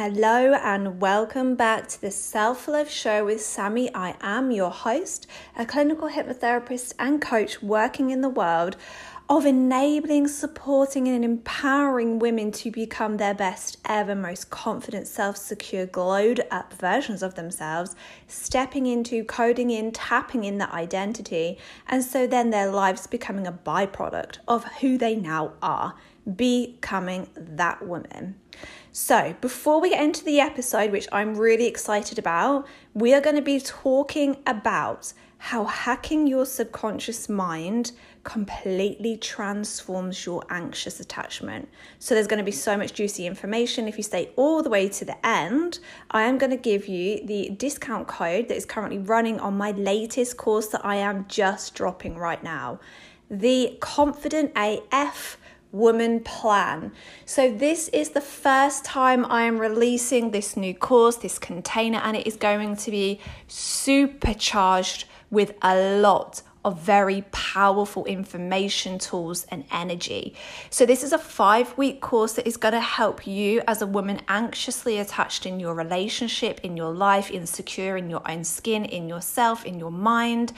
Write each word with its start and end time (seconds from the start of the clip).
Hello 0.00 0.54
and 0.54 1.00
welcome 1.00 1.56
back 1.56 1.88
to 1.88 2.00
the 2.00 2.12
Self 2.12 2.68
Love 2.68 2.88
Show 2.88 3.24
with 3.24 3.40
Sammi. 3.40 3.90
I 3.92 4.14
am 4.20 4.52
your 4.52 4.70
host, 4.70 5.26
a 5.56 5.66
clinical 5.66 6.08
hypnotherapist 6.08 6.94
and 7.00 7.20
coach 7.20 7.60
working 7.62 8.10
in 8.10 8.20
the 8.20 8.28
world 8.28 8.76
of 9.28 9.44
enabling, 9.44 10.28
supporting, 10.28 11.08
and 11.08 11.24
empowering 11.24 12.20
women 12.20 12.52
to 12.52 12.70
become 12.70 13.16
their 13.16 13.34
best 13.34 13.78
ever, 13.86 14.14
most 14.14 14.50
confident, 14.50 15.08
self 15.08 15.36
secure, 15.36 15.84
glowed 15.84 16.46
up 16.48 16.72
versions 16.74 17.20
of 17.20 17.34
themselves, 17.34 17.96
stepping 18.28 18.86
into, 18.86 19.24
coding 19.24 19.72
in, 19.72 19.90
tapping 19.90 20.44
in 20.44 20.58
that 20.58 20.70
identity, 20.72 21.58
and 21.88 22.04
so 22.04 22.24
then 22.24 22.50
their 22.50 22.70
lives 22.70 23.08
becoming 23.08 23.48
a 23.48 23.52
byproduct 23.52 24.38
of 24.46 24.62
who 24.74 24.96
they 24.96 25.16
now 25.16 25.54
are, 25.60 25.96
becoming 26.36 27.28
that 27.36 27.86
woman. 27.86 28.36
So, 28.90 29.36
before 29.40 29.80
we 29.80 29.90
get 29.90 30.02
into 30.02 30.24
the 30.24 30.40
episode, 30.40 30.90
which 30.90 31.06
I'm 31.12 31.36
really 31.36 31.66
excited 31.66 32.18
about, 32.18 32.66
we 32.94 33.14
are 33.14 33.20
going 33.20 33.36
to 33.36 33.42
be 33.42 33.60
talking 33.60 34.38
about 34.46 35.12
how 35.40 35.66
hacking 35.66 36.26
your 36.26 36.44
subconscious 36.44 37.28
mind 37.28 37.92
completely 38.24 39.16
transforms 39.16 40.26
your 40.26 40.42
anxious 40.50 40.98
attachment. 40.98 41.68
So, 42.00 42.14
there's 42.14 42.26
going 42.26 42.38
to 42.38 42.44
be 42.44 42.50
so 42.50 42.76
much 42.76 42.94
juicy 42.94 43.26
information. 43.26 43.86
If 43.86 43.98
you 43.98 44.02
stay 44.02 44.30
all 44.36 44.62
the 44.62 44.70
way 44.70 44.88
to 44.88 45.04
the 45.04 45.24
end, 45.24 45.78
I 46.10 46.22
am 46.22 46.38
going 46.38 46.50
to 46.50 46.56
give 46.56 46.88
you 46.88 47.24
the 47.24 47.50
discount 47.50 48.08
code 48.08 48.48
that 48.48 48.56
is 48.56 48.66
currently 48.66 48.98
running 48.98 49.38
on 49.38 49.56
my 49.56 49.70
latest 49.72 50.38
course 50.38 50.66
that 50.68 50.84
I 50.84 50.96
am 50.96 51.26
just 51.28 51.74
dropping 51.74 52.16
right 52.16 52.42
now. 52.42 52.80
The 53.30 53.76
Confident 53.80 54.52
AF 54.56 55.36
Woman 55.72 56.20
Plan. 56.20 56.92
So, 57.26 57.52
this 57.52 57.88
is 57.88 58.10
the 58.10 58.20
first 58.20 58.84
time 58.84 59.26
I 59.26 59.42
am 59.42 59.58
releasing 59.58 60.30
this 60.30 60.56
new 60.56 60.74
course, 60.74 61.16
this 61.16 61.38
container, 61.38 61.98
and 61.98 62.16
it 62.16 62.26
is 62.26 62.36
going 62.36 62.76
to 62.76 62.90
be 62.90 63.20
supercharged 63.48 65.04
with 65.30 65.52
a 65.60 65.98
lot 66.00 66.42
of 66.64 66.80
very 66.80 67.22
powerful 67.32 68.04
information 68.06 68.98
tools 68.98 69.46
and 69.50 69.64
energy. 69.70 70.34
So, 70.70 70.86
this 70.86 71.02
is 71.02 71.12
a 71.12 71.18
five 71.18 71.76
week 71.76 72.00
course 72.00 72.32
that 72.34 72.46
is 72.46 72.56
going 72.56 72.74
to 72.74 72.80
help 72.80 73.26
you 73.26 73.62
as 73.68 73.82
a 73.82 73.86
woman 73.86 74.22
anxiously 74.28 74.98
attached 74.98 75.44
in 75.44 75.60
your 75.60 75.74
relationship, 75.74 76.60
in 76.62 76.76
your 76.76 76.92
life, 76.92 77.30
insecure 77.30 77.96
in 77.96 78.08
your 78.08 78.22
own 78.28 78.42
skin, 78.42 78.84
in 78.84 79.08
yourself, 79.08 79.64
in 79.66 79.78
your 79.78 79.92
mind, 79.92 80.52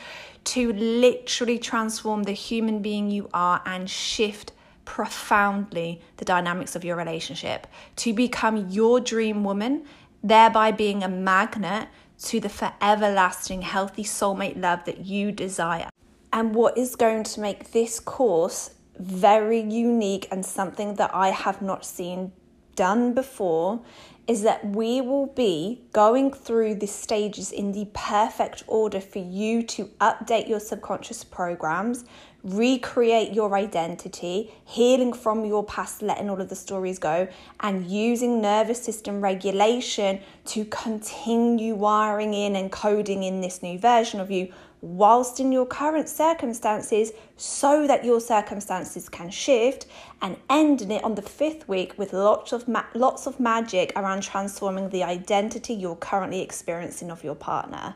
to 0.45 0.72
literally 0.72 1.58
transform 1.58 2.22
the 2.22 2.33
human 2.33 2.80
being 2.80 3.11
you 3.11 3.28
are 3.34 3.61
and 3.67 3.91
shift 3.91 4.52
profoundly 4.91 6.00
the 6.16 6.24
dynamics 6.24 6.74
of 6.74 6.84
your 6.84 6.96
relationship, 6.96 7.69
to 7.94 8.12
become 8.12 8.69
your 8.69 8.98
dream 8.98 9.44
woman, 9.44 9.84
thereby 10.20 10.72
being 10.72 11.05
a 11.05 11.08
magnet 11.08 11.86
to 12.19 12.41
the 12.41 12.48
forever 12.48 13.08
lasting 13.08 13.62
healthy 13.62 14.02
soulmate 14.02 14.61
love 14.61 14.84
that 14.86 15.06
you 15.06 15.30
desire. 15.30 15.88
And 16.33 16.56
what 16.56 16.77
is 16.77 16.96
going 16.96 17.22
to 17.22 17.41
make 17.41 17.70
this 17.70 18.00
course 18.00 18.70
very 18.98 19.61
unique 19.61 20.27
and 20.33 20.44
something 20.44 20.96
that 20.96 21.14
I 21.14 21.28
have 21.28 21.62
not 21.62 21.84
seen 21.84 22.33
done 22.74 23.14
before 23.14 23.80
is 24.27 24.42
that 24.42 24.64
we 24.64 25.00
will 25.00 25.27
be 25.27 25.83
going 25.92 26.33
through 26.33 26.74
the 26.74 26.86
stages 26.86 27.52
in 27.52 27.72
the 27.72 27.86
perfect 27.94 28.64
order 28.66 29.00
for 29.00 29.20
you 29.20 29.62
to 29.62 29.86
update 30.00 30.48
your 30.48 30.61
subconscious 30.61 31.22
programs, 31.24 32.05
recreate 32.42 33.33
your 33.33 33.55
identity, 33.55 34.52
healing 34.64 35.12
from 35.12 35.44
your 35.44 35.64
past, 35.64 36.02
letting 36.02 36.30
all 36.30 36.41
of 36.41 36.48
the 36.48 36.56
stories 36.56 36.98
go, 36.98 37.28
and 37.60 37.91
using 37.91 38.41
nervous 38.41 38.83
system 38.83 39.20
regulation 39.20 40.20
to 40.46 40.64
continue 40.66 41.74
wiring 41.74 42.34
in 42.34 42.56
and 42.56 42.72
coding 42.72 43.22
in 43.22 43.41
this 43.41 43.62
new 43.62 43.78
version 43.78 44.20
of 44.20 44.30
you 44.30 44.52
whilst 44.83 45.41
in 45.41 45.52
your 45.52 45.66
current 45.66 46.08
circumstances 46.08 47.12
so 47.36 47.86
that 47.86 48.05
your 48.05 48.20
circumstances 48.20 49.08
can 49.08 49.28
shift 49.30 49.86
and 50.22 50.36
ending 50.48 50.90
it 50.90 51.05
on 51.05 51.14
the 51.14 51.22
fifth 51.22 51.68
week 51.68 51.98
with 51.98 52.12
lots 52.12 52.52
of 52.52 52.67
ma- 52.67 52.84
lots 52.95 53.27
of 53.27 53.39
magic 53.39 53.92
around 53.96 54.22
transforming 54.22 54.89
the 54.89 55.02
identity 55.02 55.74
you're 55.74 55.96
currently 55.96 56.40
experiencing 56.40 57.11
of 57.11 57.22
your 57.22 57.34
partner. 57.34 57.95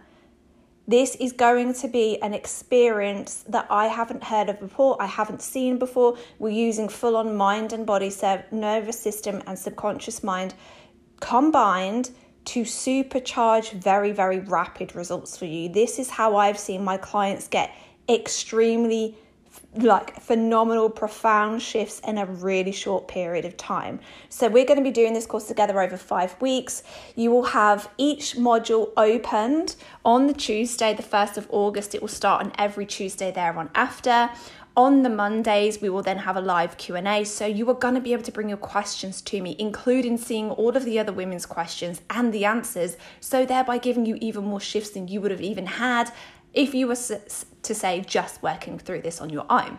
This 0.86 1.14
is 1.16 1.32
going 1.32 1.72
to 1.74 1.88
be 1.88 2.20
an 2.20 2.34
experience 2.34 3.42
that 3.48 3.66
I 3.70 3.86
haven't 3.86 4.22
heard 4.22 4.50
of 4.50 4.60
before, 4.60 5.00
I 5.00 5.06
haven't 5.06 5.40
seen 5.40 5.78
before. 5.78 6.18
We're 6.38 6.50
using 6.50 6.90
full 6.90 7.16
on 7.16 7.36
mind 7.36 7.72
and 7.72 7.86
body, 7.86 8.12
nervous 8.50 9.00
system, 9.00 9.42
and 9.46 9.58
subconscious 9.58 10.22
mind 10.22 10.54
combined 11.20 12.10
to 12.46 12.62
supercharge 12.62 13.72
very, 13.72 14.12
very 14.12 14.40
rapid 14.40 14.94
results 14.94 15.38
for 15.38 15.46
you. 15.46 15.70
This 15.70 15.98
is 15.98 16.10
how 16.10 16.36
I've 16.36 16.58
seen 16.58 16.84
my 16.84 16.98
clients 16.98 17.48
get 17.48 17.74
extremely 18.06 19.16
like 19.76 20.20
phenomenal, 20.20 20.88
profound 20.90 21.62
shifts 21.62 22.00
in 22.00 22.18
a 22.18 22.26
really 22.26 22.72
short 22.72 23.08
period 23.08 23.44
of 23.44 23.56
time. 23.56 24.00
So, 24.28 24.48
we're 24.48 24.64
going 24.64 24.78
to 24.78 24.84
be 24.84 24.90
doing 24.90 25.14
this 25.14 25.26
course 25.26 25.48
together 25.48 25.80
over 25.80 25.96
five 25.96 26.40
weeks. 26.40 26.82
You 27.16 27.30
will 27.30 27.44
have 27.44 27.90
each 27.98 28.36
module 28.36 28.92
opened 28.96 29.76
on 30.04 30.26
the 30.26 30.34
Tuesday, 30.34 30.94
the 30.94 31.02
1st 31.02 31.36
of 31.36 31.46
August. 31.50 31.94
It 31.94 32.00
will 32.00 32.08
start 32.08 32.44
on 32.44 32.52
every 32.58 32.86
Tuesday 32.86 33.30
there 33.30 33.56
on 33.58 33.70
after. 33.74 34.30
On 34.76 35.04
the 35.04 35.08
Mondays, 35.08 35.80
we 35.80 35.88
will 35.88 36.02
then 36.02 36.18
have 36.18 36.36
a 36.36 36.40
live 36.40 36.76
Q&A. 36.78 37.22
So 37.22 37.46
you 37.46 37.70
are 37.70 37.74
going 37.74 37.94
to 37.94 38.00
be 38.00 38.12
able 38.12 38.24
to 38.24 38.32
bring 38.32 38.48
your 38.48 38.58
questions 38.58 39.22
to 39.22 39.40
me, 39.40 39.54
including 39.56 40.18
seeing 40.18 40.50
all 40.50 40.76
of 40.76 40.84
the 40.84 40.98
other 40.98 41.12
women's 41.12 41.46
questions 41.46 42.02
and 42.10 42.34
the 42.34 42.44
answers. 42.44 42.96
So 43.20 43.46
thereby 43.46 43.78
giving 43.78 44.04
you 44.04 44.18
even 44.20 44.42
more 44.44 44.58
shifts 44.58 44.90
than 44.90 45.06
you 45.06 45.20
would 45.20 45.30
have 45.30 45.40
even 45.40 45.66
had 45.66 46.12
if 46.52 46.74
you 46.74 46.88
were 46.88 46.96
to 47.64 47.74
say 47.74 48.00
just 48.00 48.42
working 48.42 48.78
through 48.78 49.02
this 49.02 49.20
on 49.20 49.30
your 49.30 49.46
own. 49.50 49.78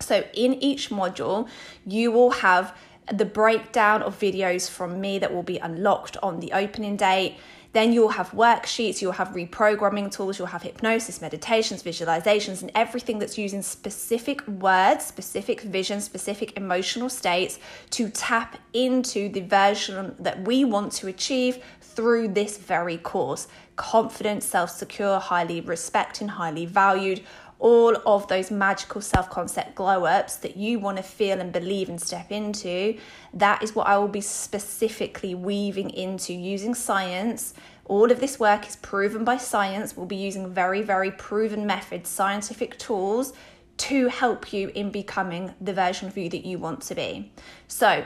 So, 0.00 0.24
in 0.34 0.54
each 0.54 0.90
module, 0.90 1.48
you 1.86 2.10
will 2.10 2.30
have 2.30 2.76
the 3.12 3.24
breakdown 3.24 4.02
of 4.02 4.18
videos 4.18 4.68
from 4.68 5.00
me 5.00 5.18
that 5.18 5.32
will 5.32 5.42
be 5.42 5.58
unlocked 5.58 6.16
on 6.22 6.40
the 6.40 6.52
opening 6.52 6.96
date. 6.96 7.36
Then 7.74 7.92
you'll 7.92 8.10
have 8.10 8.30
worksheets, 8.30 9.02
you'll 9.02 9.12
have 9.12 9.30
reprogramming 9.30 10.10
tools, 10.12 10.38
you'll 10.38 10.46
have 10.46 10.62
hypnosis, 10.62 11.20
meditations, 11.20 11.82
visualizations, 11.82 12.62
and 12.62 12.70
everything 12.72 13.18
that's 13.18 13.36
using 13.36 13.62
specific 13.62 14.46
words, 14.46 15.04
specific 15.04 15.60
vision, 15.60 16.00
specific 16.00 16.56
emotional 16.56 17.08
states 17.08 17.58
to 17.90 18.08
tap 18.08 18.58
into 18.72 19.28
the 19.28 19.40
version 19.40 20.14
that 20.20 20.46
we 20.46 20.64
want 20.64 20.92
to 20.92 21.08
achieve 21.08 21.58
through 21.80 22.28
this 22.28 22.58
very 22.58 22.96
course. 22.96 23.48
Confident, 23.74 24.44
self 24.44 24.70
secure, 24.70 25.18
highly 25.18 25.60
respected, 25.60 26.28
highly 26.28 26.66
valued, 26.66 27.22
all 27.58 27.96
of 28.06 28.28
those 28.28 28.50
magical 28.50 29.00
self 29.00 29.30
concept 29.30 29.74
glow 29.74 30.04
ups 30.04 30.36
that 30.36 30.56
you 30.56 30.78
want 30.78 30.96
to 30.96 31.02
feel 31.02 31.40
and 31.40 31.52
believe 31.52 31.88
and 31.88 32.00
step 32.00 32.30
into. 32.30 32.98
That 33.32 33.62
is 33.62 33.74
what 33.74 33.86
I 33.86 33.98
will 33.98 34.08
be 34.08 34.20
specifically 34.20 35.34
weaving 35.34 35.90
into 35.90 36.32
using 36.32 36.74
science. 36.74 37.54
All 37.86 38.10
of 38.10 38.20
this 38.20 38.40
work 38.40 38.66
is 38.66 38.76
proven 38.76 39.24
by 39.24 39.36
science. 39.36 39.96
We'll 39.96 40.06
be 40.06 40.16
using 40.16 40.52
very, 40.52 40.82
very 40.82 41.10
proven 41.10 41.66
methods, 41.66 42.08
scientific 42.08 42.78
tools 42.78 43.34
to 43.76 44.08
help 44.08 44.52
you 44.52 44.70
in 44.74 44.90
becoming 44.90 45.54
the 45.60 45.72
version 45.72 46.08
of 46.08 46.16
you 46.16 46.28
that 46.30 46.46
you 46.46 46.58
want 46.58 46.80
to 46.82 46.94
be. 46.94 47.32
So, 47.68 48.04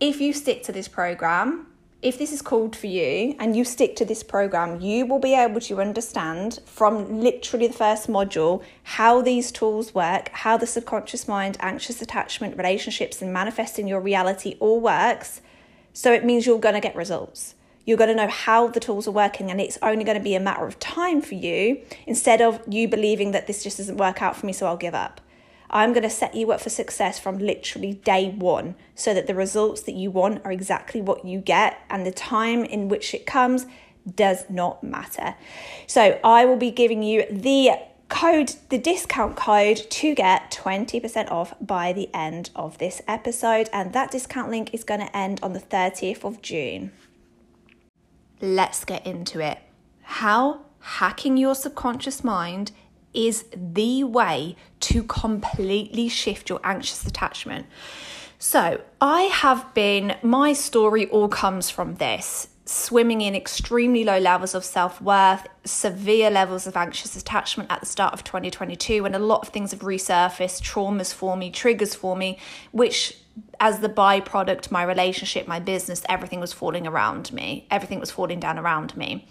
if 0.00 0.20
you 0.20 0.32
stick 0.32 0.64
to 0.64 0.72
this 0.72 0.88
program, 0.88 1.68
if 2.04 2.18
this 2.18 2.32
is 2.32 2.42
called 2.42 2.76
for 2.76 2.86
you 2.86 3.34
and 3.38 3.56
you 3.56 3.64
stick 3.64 3.96
to 3.96 4.04
this 4.04 4.22
program, 4.22 4.78
you 4.78 5.06
will 5.06 5.18
be 5.18 5.34
able 5.34 5.58
to 5.58 5.80
understand 5.80 6.60
from 6.66 7.22
literally 7.22 7.66
the 7.66 7.72
first 7.72 8.08
module 8.08 8.62
how 8.82 9.22
these 9.22 9.50
tools 9.50 9.94
work, 9.94 10.28
how 10.28 10.58
the 10.58 10.66
subconscious 10.66 11.26
mind, 11.26 11.56
anxious 11.60 12.02
attachment, 12.02 12.58
relationships, 12.58 13.22
and 13.22 13.32
manifesting 13.32 13.88
your 13.88 14.00
reality 14.00 14.54
all 14.60 14.80
works. 14.80 15.40
So 15.94 16.12
it 16.12 16.26
means 16.26 16.44
you're 16.44 16.58
going 16.58 16.74
to 16.74 16.80
get 16.80 16.94
results. 16.94 17.54
You're 17.86 17.96
going 17.96 18.10
to 18.10 18.14
know 18.14 18.28
how 18.28 18.68
the 18.68 18.80
tools 18.80 19.08
are 19.08 19.12
working, 19.12 19.50
and 19.50 19.58
it's 19.58 19.78
only 19.80 20.04
going 20.04 20.18
to 20.18 20.22
be 20.22 20.34
a 20.34 20.40
matter 20.40 20.66
of 20.66 20.78
time 20.78 21.22
for 21.22 21.36
you 21.36 21.80
instead 22.06 22.42
of 22.42 22.60
you 22.68 22.86
believing 22.86 23.30
that 23.30 23.46
this 23.46 23.62
just 23.62 23.78
doesn't 23.78 23.96
work 23.96 24.20
out 24.20 24.36
for 24.36 24.44
me, 24.44 24.52
so 24.52 24.66
I'll 24.66 24.76
give 24.76 24.94
up. 24.94 25.22
I'm 25.70 25.92
going 25.92 26.02
to 26.02 26.10
set 26.10 26.34
you 26.34 26.52
up 26.52 26.60
for 26.60 26.70
success 26.70 27.18
from 27.18 27.38
literally 27.38 27.94
day 27.94 28.30
one 28.30 28.76
so 28.94 29.14
that 29.14 29.26
the 29.26 29.34
results 29.34 29.82
that 29.82 29.94
you 29.94 30.10
want 30.10 30.44
are 30.44 30.52
exactly 30.52 31.00
what 31.00 31.24
you 31.24 31.40
get 31.40 31.78
and 31.90 32.06
the 32.06 32.12
time 32.12 32.64
in 32.64 32.88
which 32.88 33.14
it 33.14 33.26
comes 33.26 33.66
does 34.14 34.44
not 34.48 34.84
matter. 34.84 35.34
So 35.86 36.20
I 36.22 36.44
will 36.44 36.56
be 36.56 36.70
giving 36.70 37.02
you 37.02 37.24
the 37.30 37.70
code, 38.08 38.54
the 38.68 38.78
discount 38.78 39.36
code 39.36 39.78
to 39.90 40.14
get 40.14 40.50
20% 40.50 41.30
off 41.30 41.54
by 41.60 41.92
the 41.92 42.08
end 42.14 42.50
of 42.54 42.78
this 42.78 43.02
episode. 43.08 43.68
And 43.72 43.92
that 43.92 44.10
discount 44.10 44.50
link 44.50 44.72
is 44.72 44.84
going 44.84 45.00
to 45.00 45.16
end 45.16 45.40
on 45.42 45.52
the 45.52 45.60
30th 45.60 46.24
of 46.24 46.42
June. 46.42 46.92
Let's 48.40 48.84
get 48.84 49.06
into 49.06 49.40
it. 49.40 49.58
How 50.02 50.60
hacking 50.80 51.38
your 51.38 51.54
subconscious 51.54 52.22
mind 52.22 52.72
is 53.14 53.44
the 53.54 54.04
way 54.04 54.56
to 54.80 55.02
completely 55.04 56.08
shift 56.08 56.48
your 56.48 56.60
anxious 56.64 57.06
attachment. 57.06 57.66
So, 58.38 58.82
I 59.00 59.22
have 59.22 59.72
been, 59.72 60.16
my 60.22 60.52
story 60.52 61.08
all 61.08 61.28
comes 61.28 61.70
from 61.70 61.94
this 61.94 62.48
swimming 62.66 63.20
in 63.20 63.34
extremely 63.34 64.04
low 64.04 64.18
levels 64.18 64.54
of 64.54 64.64
self 64.64 65.00
worth, 65.00 65.46
severe 65.64 66.30
levels 66.30 66.66
of 66.66 66.76
anxious 66.76 67.16
attachment 67.16 67.70
at 67.70 67.80
the 67.80 67.86
start 67.86 68.14
of 68.14 68.24
2022, 68.24 69.02
when 69.02 69.14
a 69.14 69.18
lot 69.18 69.42
of 69.42 69.48
things 69.48 69.70
have 69.72 69.80
resurfaced, 69.80 70.62
traumas 70.62 71.12
for 71.12 71.36
me, 71.36 71.50
triggers 71.50 71.94
for 71.94 72.16
me, 72.16 72.38
which 72.72 73.18
as 73.60 73.80
the 73.80 73.88
byproduct, 73.88 74.70
my 74.70 74.82
relationship, 74.82 75.48
my 75.48 75.58
business, 75.58 76.04
everything 76.08 76.40
was 76.40 76.52
falling 76.52 76.86
around 76.86 77.32
me. 77.32 77.66
Everything 77.70 77.98
was 77.98 78.10
falling 78.10 78.38
down 78.38 78.58
around 78.58 78.96
me. 78.96 79.26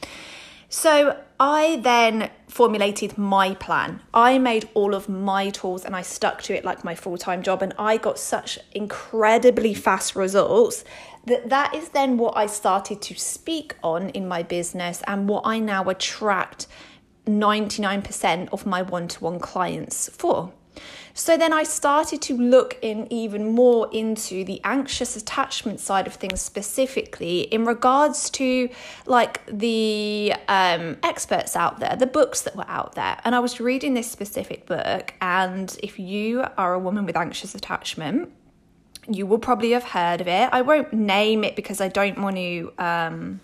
So 0.76 1.20
I 1.40 1.80
then 1.84 2.32
formulated 2.48 3.16
my 3.16 3.54
plan. 3.54 4.02
I 4.12 4.40
made 4.40 4.68
all 4.74 4.96
of 4.96 5.08
my 5.08 5.52
tools 5.52 5.86
and 5.86 5.96
I 5.96 6.02
stuck 6.02 6.42
to 6.42 6.56
it 6.58 6.66
like 6.66 6.84
my 6.84 6.96
full 6.96 7.16
time 7.16 7.44
job, 7.44 7.62
and 7.62 7.76
I 7.78 7.98
got 7.98 8.18
such 8.18 8.58
incredibly 8.72 9.76
fast 9.76 10.16
results 10.16 10.84
that 11.28 11.50
that 11.50 11.76
is 11.76 11.90
then 11.90 12.18
what 12.18 12.36
I 12.36 12.48
started 12.48 13.04
to 13.04 13.14
speak 13.14 13.76
on 13.84 14.10
in 14.10 14.28
my 14.28 14.42
business 14.42 15.04
and 15.06 15.30
what 15.30 15.44
I 15.46 15.60
now 15.60 15.84
attract 15.90 16.66
99% 17.28 18.50
of 18.52 18.66
my 18.66 18.82
one 18.82 19.08
to 19.10 19.24
one 19.24 19.40
clients 19.40 20.10
for. 20.10 20.54
So 21.16 21.38
then 21.38 21.54
I 21.54 21.64
started 21.64 22.22
to 22.24 22.38
look 22.38 22.78
in 22.82 23.12
even 23.12 23.52
more 23.52 23.88
into 23.92 24.44
the 24.44 24.60
anxious 24.64 25.16
attachment 25.16 25.80
side 25.80 26.08
of 26.08 26.16
things 26.16 26.42
specifically 26.42 27.42
in 27.42 27.66
regards 27.66 28.32
to 28.32 28.70
like 29.06 29.46
the 29.46 30.34
um, 30.48 30.98
experts 31.04 31.56
out 31.56 31.80
there, 31.80 31.96
the 31.96 32.08
books 32.08 32.42
that 32.42 32.56
were 32.56 32.68
out 32.68 32.96
there. 32.96 33.20
And 33.24 33.36
I 33.36 33.40
was 33.40 33.60
reading 33.60 33.94
this 33.94 34.10
specific 34.10 34.66
book, 34.66 35.14
and 35.22 35.78
if 35.84 36.00
you 36.00 36.46
are 36.58 36.74
a 36.74 36.80
woman 36.80 37.06
with 37.06 37.16
anxious 37.16 37.54
attachment, 37.54 38.32
you 39.08 39.28
will 39.28 39.40
probably 39.40 39.72
have 39.72 39.84
heard 39.84 40.20
of 40.20 40.28
it. 40.28 40.50
I 40.52 40.62
won't 40.62 40.94
name 40.94 41.44
it 41.44 41.56
because 41.56 41.80
I 41.80 41.90
don't 41.90 42.20
want 42.20 42.38
to. 42.38 42.74
Um, 42.80 43.40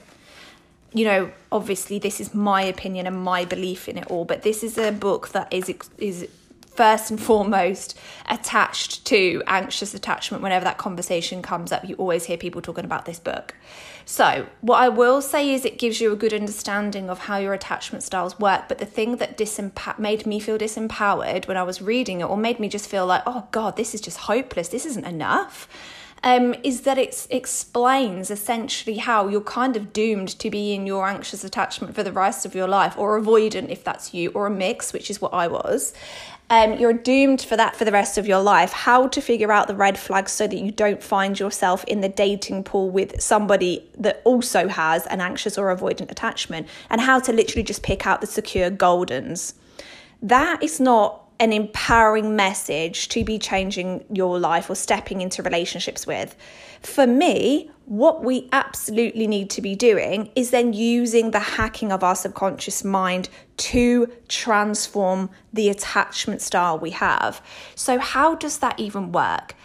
you 0.91 1.05
know, 1.05 1.31
obviously, 1.51 1.99
this 1.99 2.19
is 2.19 2.33
my 2.33 2.63
opinion 2.63 3.05
and 3.05 3.21
my 3.21 3.45
belief 3.45 3.87
in 3.87 3.99
it 3.99 4.07
all, 4.07 4.25
but 4.25 4.41
this 4.41 4.63
is 4.63 4.75
a 4.79 4.91
book 4.91 5.29
that 5.29 5.53
is 5.53 5.71
is 5.99 6.27
first 6.69 7.11
and 7.11 7.21
foremost 7.21 7.97
attached 8.27 9.05
to 9.05 9.43
anxious 9.47 9.93
attachment. 9.93 10.43
Whenever 10.43 10.65
that 10.65 10.77
conversation 10.77 11.41
comes 11.41 11.71
up 11.71 11.87
you 11.87 11.95
always 11.95 12.25
hear 12.25 12.37
people 12.37 12.61
talking 12.61 12.85
about 12.85 13.05
this 13.05 13.19
book. 13.19 13.55
So 14.05 14.47
what 14.61 14.77
i 14.77 14.89
will 14.89 15.21
say 15.21 15.51
is 15.53 15.65
it 15.65 15.77
gives 15.77 16.01
you 16.01 16.11
a 16.11 16.15
good 16.15 16.33
understanding 16.33 17.09
of 17.09 17.19
how 17.19 17.37
your 17.37 17.53
attachment 17.53 18.03
styles 18.03 18.39
work 18.39 18.67
but 18.67 18.79
the 18.79 18.85
thing 18.85 19.17
that 19.17 19.37
disempa- 19.37 19.99
made 19.99 20.25
me 20.25 20.39
feel 20.39 20.57
disempowered 20.57 21.47
when 21.47 21.57
i 21.57 21.63
was 21.63 21.79
reading 21.79 22.21
it 22.21 22.23
or 22.23 22.35
made 22.35 22.59
me 22.59 22.67
just 22.67 22.89
feel 22.89 23.05
like 23.05 23.21
oh 23.27 23.47
god 23.51 23.75
this 23.75 23.93
is 23.93 24.01
just 24.01 24.17
hopeless. 24.17 24.69
This 24.69 24.85
isn't 24.85 25.05
enough 25.05 25.67
um, 26.23 26.55
is 26.63 26.81
that 26.81 26.97
it 26.97 27.27
explains 27.29 28.29
essentially 28.29 28.97
how 28.97 29.27
you're 29.27 29.41
kind 29.41 29.75
of 29.75 29.93
doomed 29.93 30.29
to 30.39 30.49
be 30.49 30.73
in 30.73 30.85
your 30.85 31.07
anxious 31.07 31.43
attachment 31.43 31.95
for 31.95 32.03
the 32.03 32.11
rest 32.11 32.45
of 32.45 32.55
your 32.55 32.67
life, 32.67 32.97
or 32.97 33.19
avoidant 33.19 33.69
if 33.69 33.83
that's 33.83 34.13
you, 34.13 34.29
or 34.31 34.47
a 34.47 34.51
mix, 34.51 34.91
which 34.91 35.09
is 35.09 35.21
what 35.21 35.33
I 35.33 35.47
was. 35.47 35.93
Um, 36.51 36.73
you're 36.79 36.93
doomed 36.93 37.41
for 37.41 37.55
that 37.57 37.75
for 37.75 37.85
the 37.85 37.91
rest 37.91 38.17
of 38.17 38.25
your 38.25 38.41
life. 38.41 38.73
How 38.73 39.07
to 39.07 39.21
figure 39.21 39.51
out 39.51 39.67
the 39.67 39.75
red 39.75 39.99
flags 39.99 40.31
so 40.31 40.47
that 40.47 40.57
you 40.57 40.71
don't 40.71 41.03
find 41.03 41.39
yourself 41.39 41.83
in 41.85 42.01
the 42.01 42.09
dating 42.09 42.63
pool 42.63 42.89
with 42.89 43.21
somebody 43.21 43.87
that 43.99 44.21
also 44.25 44.67
has 44.67 45.05
an 45.07 45.21
anxious 45.21 45.57
or 45.59 45.75
avoidant 45.75 46.09
attachment, 46.09 46.67
and 46.89 47.01
how 47.01 47.19
to 47.19 47.31
literally 47.31 47.63
just 47.63 47.83
pick 47.83 48.07
out 48.07 48.21
the 48.21 48.27
secure 48.27 48.71
goldens. 48.71 49.53
That 50.23 50.63
is 50.63 50.79
not 50.79 51.25
an 51.39 51.53
empowering 51.53 52.35
message 52.35 53.07
to 53.09 53.23
be 53.23 53.39
changing 53.39 54.03
your 54.11 54.39
life 54.39 54.69
or 54.69 54.75
stepping 54.75 55.21
into 55.21 55.41
relationships 55.41 56.05
with. 56.05 56.35
For 56.81 57.07
me, 57.07 57.71
what 57.89 58.23
we 58.23 58.47
absolutely 58.51 59.25
need 59.25 59.49
to 59.49 59.63
be 59.63 59.75
doing 59.75 60.29
is 60.35 60.51
then 60.51 60.73
using 60.73 61.31
the 61.31 61.39
hacking 61.39 61.91
of 61.91 62.03
our 62.03 62.15
subconscious 62.15 62.83
mind 62.83 63.29
to 63.57 64.07
transform 64.27 65.27
the 65.51 65.69
attachment 65.69 66.39
style 66.39 66.77
we 66.77 66.91
have. 66.91 67.41
So, 67.73 67.97
how 67.97 68.35
does 68.35 68.59
that 68.59 68.79
even 68.79 69.11
work? 69.11 69.55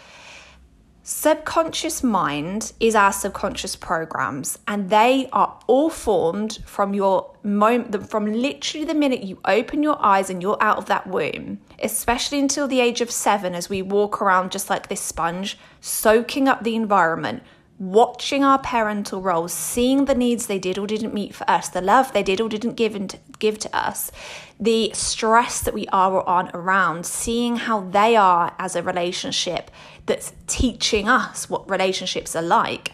Subconscious 1.03 2.01
mind 2.01 2.73
is 2.79 2.95
our 2.95 3.13
subconscious 3.13 3.75
programs, 3.75 4.57
and 4.67 4.89
they 4.89 5.29
are 5.31 5.59
all 5.67 5.91
formed 5.91 6.57
from 6.65 6.95
your 6.95 7.31
moment, 7.43 8.09
from 8.09 8.25
literally 8.25 8.87
the 8.87 8.95
minute 8.95 9.21
you 9.21 9.39
open 9.45 9.83
your 9.83 10.03
eyes 10.03 10.31
and 10.31 10.41
you're 10.41 10.57
out 10.59 10.79
of 10.79 10.87
that 10.87 11.05
womb, 11.05 11.59
especially 11.83 12.39
until 12.39 12.67
the 12.67 12.79
age 12.79 13.01
of 13.01 13.11
seven, 13.11 13.53
as 13.53 13.69
we 13.69 13.83
walk 13.83 14.19
around 14.19 14.51
just 14.51 14.67
like 14.67 14.87
this 14.87 14.99
sponge, 14.99 15.59
soaking 15.79 16.47
up 16.47 16.63
the 16.63 16.75
environment, 16.75 17.43
watching 17.77 18.43
our 18.43 18.57
parental 18.59 19.21
roles, 19.21 19.51
seeing 19.51 20.05
the 20.05 20.15
needs 20.15 20.47
they 20.47 20.59
did 20.59 20.77
or 20.77 20.87
didn't 20.87 21.13
meet 21.13 21.35
for 21.35 21.49
us, 21.49 21.67
the 21.69 21.81
love 21.81 22.13
they 22.13 22.23
did 22.23 22.39
or 22.39 22.47
didn't 22.47 22.75
give, 22.75 22.95
into, 22.95 23.19
give 23.39 23.59
to 23.59 23.75
us, 23.75 24.11
the 24.59 24.91
stress 24.93 25.61
that 25.61 25.73
we 25.73 25.85
are 25.87 26.13
or 26.13 26.27
aren't 26.27 26.55
around, 26.55 27.05
seeing 27.05 27.57
how 27.57 27.81
they 27.81 28.15
are 28.15 28.55
as 28.57 28.75
a 28.75 28.83
relationship 28.83 29.69
that's 30.05 30.33
teaching 30.47 31.09
us 31.09 31.49
what 31.49 31.69
relationships 31.69 32.35
are 32.35 32.41
like. 32.41 32.93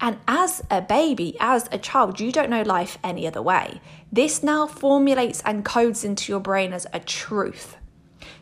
And 0.00 0.18
as 0.28 0.62
a 0.70 0.80
baby, 0.80 1.36
as 1.40 1.68
a 1.72 1.78
child, 1.78 2.20
you 2.20 2.32
don't 2.32 2.50
know 2.50 2.62
life 2.62 2.98
any 3.02 3.26
other 3.26 3.42
way. 3.42 3.80
This 4.12 4.42
now 4.42 4.66
formulates 4.66 5.42
and 5.44 5.64
codes 5.64 6.04
into 6.04 6.32
your 6.32 6.40
brain 6.40 6.72
as 6.72 6.86
a 6.92 7.00
truth. 7.00 7.76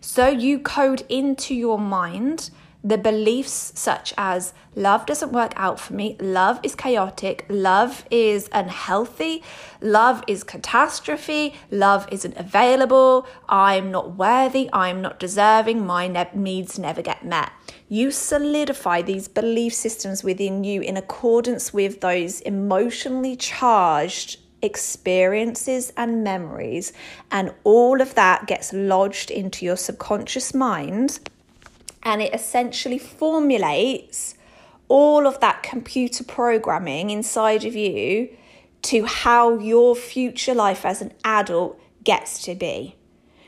So 0.01 0.29
you 0.29 0.59
code 0.59 1.05
into 1.09 1.55
your 1.55 1.79
mind 1.79 2.51
the 2.85 2.99
beliefs 2.99 3.73
such 3.75 4.15
as 4.17 4.55
love 4.77 5.05
doesn't 5.05 5.33
work 5.33 5.53
out 5.57 5.81
for 5.81 5.95
me, 5.95 6.17
love 6.21 6.61
is 6.63 6.77
chaotic, 6.77 7.45
love 7.49 8.05
is 8.11 8.49
unhealthy, 8.53 9.43
love 9.81 10.23
is 10.29 10.45
catastrophe, 10.45 11.55
love 11.73 12.07
isn't 12.13 12.37
available, 12.37 13.27
I'm 13.49 13.91
not 13.91 14.17
worthy, 14.17 14.71
I'm 14.73 15.03
not 15.03 15.19
deserving, 15.19 15.85
my 15.85 16.07
ne- 16.07 16.31
needs 16.35 16.79
never 16.79 17.03
get 17.03 17.25
met. 17.25 17.51
You 17.89 18.13
solidify 18.13 19.03
these 19.03 19.27
belief 19.27 19.75
systems 19.75 20.23
within 20.23 20.63
you 20.63 20.81
in 20.81 20.97
accordance 20.97 21.73
with 21.73 22.01
those 22.01 22.41
emotionally 22.43 23.35
charged 23.35 24.39
experiences 24.63 25.93
and 25.97 26.23
memories, 26.23 26.93
and 27.31 27.53
all 27.65 28.01
of 28.01 28.15
that 28.15 28.47
gets 28.47 28.73
lodged 28.73 29.33
into 29.33 29.65
your 29.65 29.77
subconscious 29.77 30.55
mind 30.55 31.19
and 32.03 32.23
it 32.23 32.35
essentially 32.35 32.99
formulates 32.99 34.35
all 34.89 35.27
of 35.27 35.41
that 35.41 35.63
computer 35.63 36.25
programming 36.25 37.11
inside 37.11 37.65
of 37.65 37.75
you 37.77 38.29
to 38.83 39.05
how 39.05 39.59
your 39.59 39.95
future 39.95 40.55
life 40.55 40.87
as 40.87 41.03
an 41.03 41.13
adult 41.25 41.79
gets 42.05 42.43
to 42.43 42.55
be. 42.55 42.95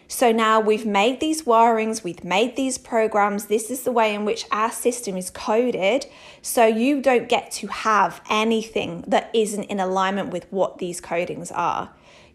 So 0.09 0.33
now 0.33 0.59
we've 0.59 0.85
made 0.85 1.21
these 1.21 1.43
wirings, 1.43 2.03
we've 2.03 2.25
made 2.25 2.57
these 2.57 2.79
programs. 2.79 3.47
This 3.47 3.71
is 3.71 3.85
the 3.85 3.93
way 3.93 4.13
in 4.13 4.25
which 4.25 4.45
our 4.51 4.73
system 4.73 5.17
is 5.17 5.31
coded. 5.31 6.07
So 6.43 6.67
you 6.67 7.01
don't 7.01 7.29
get 7.29 7.53
to 7.53 7.69
have 7.69 8.21
anything 8.29 9.05
that 9.07 9.31
isn't 9.33 9.65
in 9.65 9.79
alignment 9.79 10.31
with 10.31 10.51
what 10.51 10.79
these 10.79 11.01
codings 11.01 11.53
are 11.55 11.91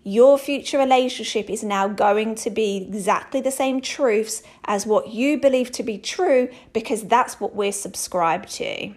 your 0.07 0.37
future 0.37 0.77
relationship 0.77 1.49
is 1.49 1.63
now 1.63 1.87
going 1.87 2.35
to 2.35 2.51
be 2.51 2.77
exactly 2.77 3.41
the 3.41 3.49
same 3.49 3.81
truths 3.81 4.43
as 4.65 4.85
what 4.85 5.09
you 5.09 5.39
believe 5.39 5.71
to 5.71 5.81
be 5.81 5.97
true 5.97 6.47
because 6.73 7.03
that's 7.05 7.39
what 7.39 7.55
we're 7.55 7.71
subscribed 7.71 8.47
to. 8.47 8.93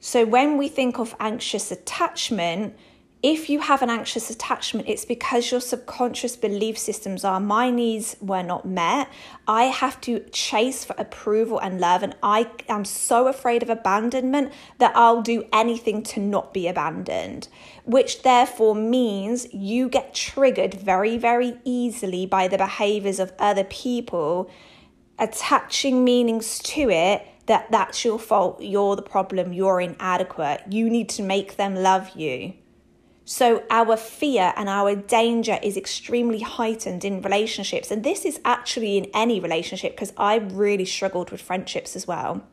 So 0.00 0.26
when 0.26 0.58
we 0.58 0.66
think 0.66 0.98
of 0.98 1.14
anxious 1.20 1.70
attachment, 1.70 2.76
if 3.22 3.48
you 3.48 3.60
have 3.60 3.80
an 3.80 3.88
anxious 3.88 4.28
attachment, 4.28 4.86
it's 4.86 5.06
because 5.06 5.50
your 5.50 5.62
subconscious 5.62 6.36
belief 6.36 6.76
systems 6.76 7.24
are 7.24 7.40
my 7.40 7.70
needs 7.70 8.16
were 8.20 8.42
not 8.42 8.66
met. 8.66 9.08
I 9.48 9.62
have 9.62 9.98
to 10.02 10.20
chase 10.30 10.84
for 10.84 10.94
approval 10.98 11.58
and 11.58 11.80
love, 11.80 12.02
and 12.02 12.14
I 12.22 12.50
am 12.68 12.84
so 12.84 13.28
afraid 13.28 13.62
of 13.62 13.70
abandonment 13.70 14.52
that 14.76 14.92
I'll 14.94 15.22
do 15.22 15.44
anything 15.54 16.02
to 16.02 16.20
not 16.20 16.52
be 16.52 16.68
abandoned, 16.68 17.48
which 17.84 18.22
therefore 18.22 18.74
means 18.74 19.52
you 19.52 19.88
get 19.88 20.14
triggered 20.14 20.74
very, 20.74 21.18
very 21.18 21.58
easily 21.64 22.26
by 22.26 22.48
the 22.48 22.58
behaviors 22.58 23.20
of 23.20 23.32
other 23.38 23.64
people, 23.64 24.50
attaching 25.18 26.02
meanings 26.04 26.58
to 26.60 26.90
it 26.90 27.26
that 27.46 27.70
that's 27.70 28.04
your 28.04 28.18
fault, 28.18 28.60
you're 28.60 28.96
the 28.96 29.02
problem, 29.02 29.52
you're 29.52 29.80
inadequate, 29.80 30.62
you 30.70 30.88
need 30.88 31.10
to 31.10 31.22
make 31.22 31.56
them 31.56 31.74
love 31.74 32.16
you. 32.16 32.54
So, 33.26 33.64
our 33.70 33.96
fear 33.96 34.52
and 34.56 34.68
our 34.68 34.94
danger 34.94 35.58
is 35.62 35.78
extremely 35.78 36.40
heightened 36.40 37.06
in 37.06 37.22
relationships. 37.22 37.90
And 37.90 38.04
this 38.04 38.26
is 38.26 38.38
actually 38.44 38.98
in 38.98 39.06
any 39.14 39.40
relationship 39.40 39.92
because 39.92 40.12
I 40.18 40.36
really 40.36 40.84
struggled 40.84 41.30
with 41.30 41.40
friendships 41.40 41.96
as 41.96 42.06
well. 42.06 42.46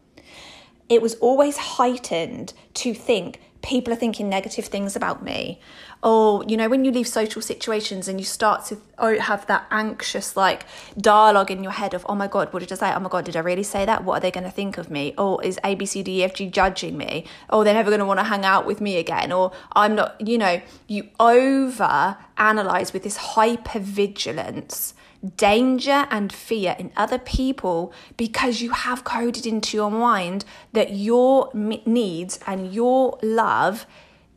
It 0.87 1.01
was 1.01 1.15
always 1.15 1.57
heightened 1.57 2.53
to 2.75 2.93
think 2.93 3.41
people 3.61 3.93
are 3.93 3.97
thinking 3.97 4.27
negative 4.27 4.65
things 4.65 4.95
about 4.95 5.23
me. 5.23 5.59
Or, 6.03 6.43
you 6.45 6.57
know, 6.57 6.67
when 6.67 6.83
you 6.83 6.91
leave 6.91 7.07
social 7.07 7.41
situations 7.41 8.07
and 8.07 8.19
you 8.19 8.25
start 8.25 8.65
to 8.65 8.77
oh, 8.97 9.19
have 9.19 9.45
that 9.47 9.67
anxious 9.69 10.35
like 10.35 10.65
dialogue 10.97 11.51
in 11.51 11.61
your 11.61 11.73
head 11.73 11.93
of, 11.93 12.05
oh 12.09 12.15
my 12.15 12.27
God, 12.27 12.51
what 12.51 12.61
did 12.61 12.71
I 12.71 12.75
say? 12.75 12.93
Oh 12.93 12.99
my 12.99 13.09
God, 13.09 13.25
did 13.25 13.35
I 13.35 13.41
really 13.41 13.63
say 13.63 13.85
that? 13.85 14.03
What 14.03 14.17
are 14.17 14.19
they 14.19 14.31
going 14.31 14.45
to 14.45 14.51
think 14.51 14.77
of 14.79 14.89
me? 14.89 15.13
Or 15.17 15.43
is 15.43 15.59
ABCDEFG 15.63 16.51
judging 16.51 16.97
me? 16.97 17.25
Or 17.49 17.63
they're 17.63 17.75
never 17.75 17.91
going 17.91 17.99
to 17.99 18.05
want 18.05 18.19
to 18.19 18.23
hang 18.23 18.45
out 18.45 18.65
with 18.65 18.81
me 18.81 18.97
again? 18.97 19.31
Or 19.31 19.51
I'm 19.73 19.93
not, 19.93 20.19
you 20.19 20.39
know, 20.39 20.61
you 20.87 21.09
over 21.19 22.17
analyze 22.37 22.93
with 22.93 23.03
this 23.03 23.17
hyper 23.17 23.79
vigilance 23.79 24.95
danger 25.35 26.07
and 26.09 26.33
fear 26.33 26.75
in 26.79 26.91
other 26.97 27.19
people 27.19 27.93
because 28.17 28.61
you 28.61 28.71
have 28.71 29.03
coded 29.03 29.45
into 29.45 29.77
your 29.77 29.91
mind 29.91 30.45
that 30.73 30.93
your 30.93 31.51
needs 31.53 32.39
and 32.47 32.73
your 32.73 33.19
love 33.21 33.85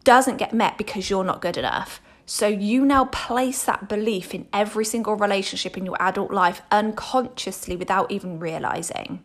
doesn't 0.05 0.37
get 0.37 0.53
met 0.53 0.77
because 0.77 1.09
you're 1.09 1.25
not 1.25 1.41
good 1.41 1.57
enough. 1.57 2.01
So 2.27 2.47
you 2.47 2.85
now 2.85 3.07
place 3.07 3.65
that 3.65 3.89
belief 3.89 4.35
in 4.35 4.49
every 4.53 4.85
single 4.85 5.17
relationship 5.17 5.77
in 5.77 5.85
your 5.85 6.01
adult 6.01 6.31
life 6.31 6.63
unconsciously 6.71 7.77
without 7.77 8.11
even 8.11 8.39
realizing. 8.39 9.23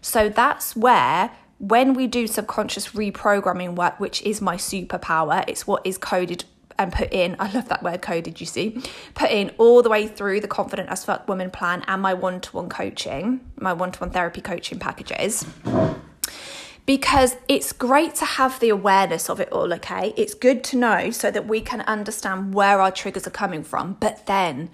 So 0.00 0.28
that's 0.28 0.76
where 0.76 1.30
when 1.58 1.94
we 1.94 2.06
do 2.06 2.26
subconscious 2.26 2.88
reprogramming 2.88 3.74
work, 3.74 3.98
which 3.98 4.22
is 4.22 4.40
my 4.40 4.56
superpower, 4.56 5.44
it's 5.48 5.66
what 5.66 5.86
is 5.86 5.98
coded 5.98 6.44
and 6.78 6.92
put 6.92 7.12
in, 7.12 7.36
I 7.38 7.50
love 7.50 7.68
that 7.68 7.82
word 7.82 8.02
coded, 8.02 8.40
you 8.40 8.46
see, 8.46 8.80
put 9.14 9.30
in 9.30 9.50
all 9.58 9.82
the 9.82 9.90
way 9.90 10.06
through 10.06 10.40
the 10.40 10.48
Confident 10.48 10.88
as 10.88 11.04
Fuck 11.04 11.28
Woman 11.28 11.50
plan 11.50 11.84
and 11.86 12.00
my 12.00 12.14
one 12.14 12.40
to 12.40 12.56
one 12.56 12.68
coaching, 12.68 13.40
my 13.56 13.72
one 13.72 13.92
to 13.92 14.00
one 14.00 14.10
therapy 14.10 14.40
coaching 14.40 14.78
packages. 14.78 15.44
Because 16.86 17.36
it's 17.48 17.72
great 17.72 18.14
to 18.16 18.24
have 18.24 18.60
the 18.60 18.70
awareness 18.70 19.28
of 19.28 19.40
it 19.40 19.50
all, 19.52 19.74
okay? 19.74 20.14
It's 20.16 20.32
good 20.32 20.64
to 20.64 20.76
know 20.78 21.10
so 21.10 21.30
that 21.30 21.46
we 21.46 21.60
can 21.60 21.82
understand 21.82 22.54
where 22.54 22.80
our 22.80 22.90
triggers 22.90 23.26
are 23.26 23.30
coming 23.30 23.62
from. 23.62 23.98
But 24.00 24.24
then 24.24 24.70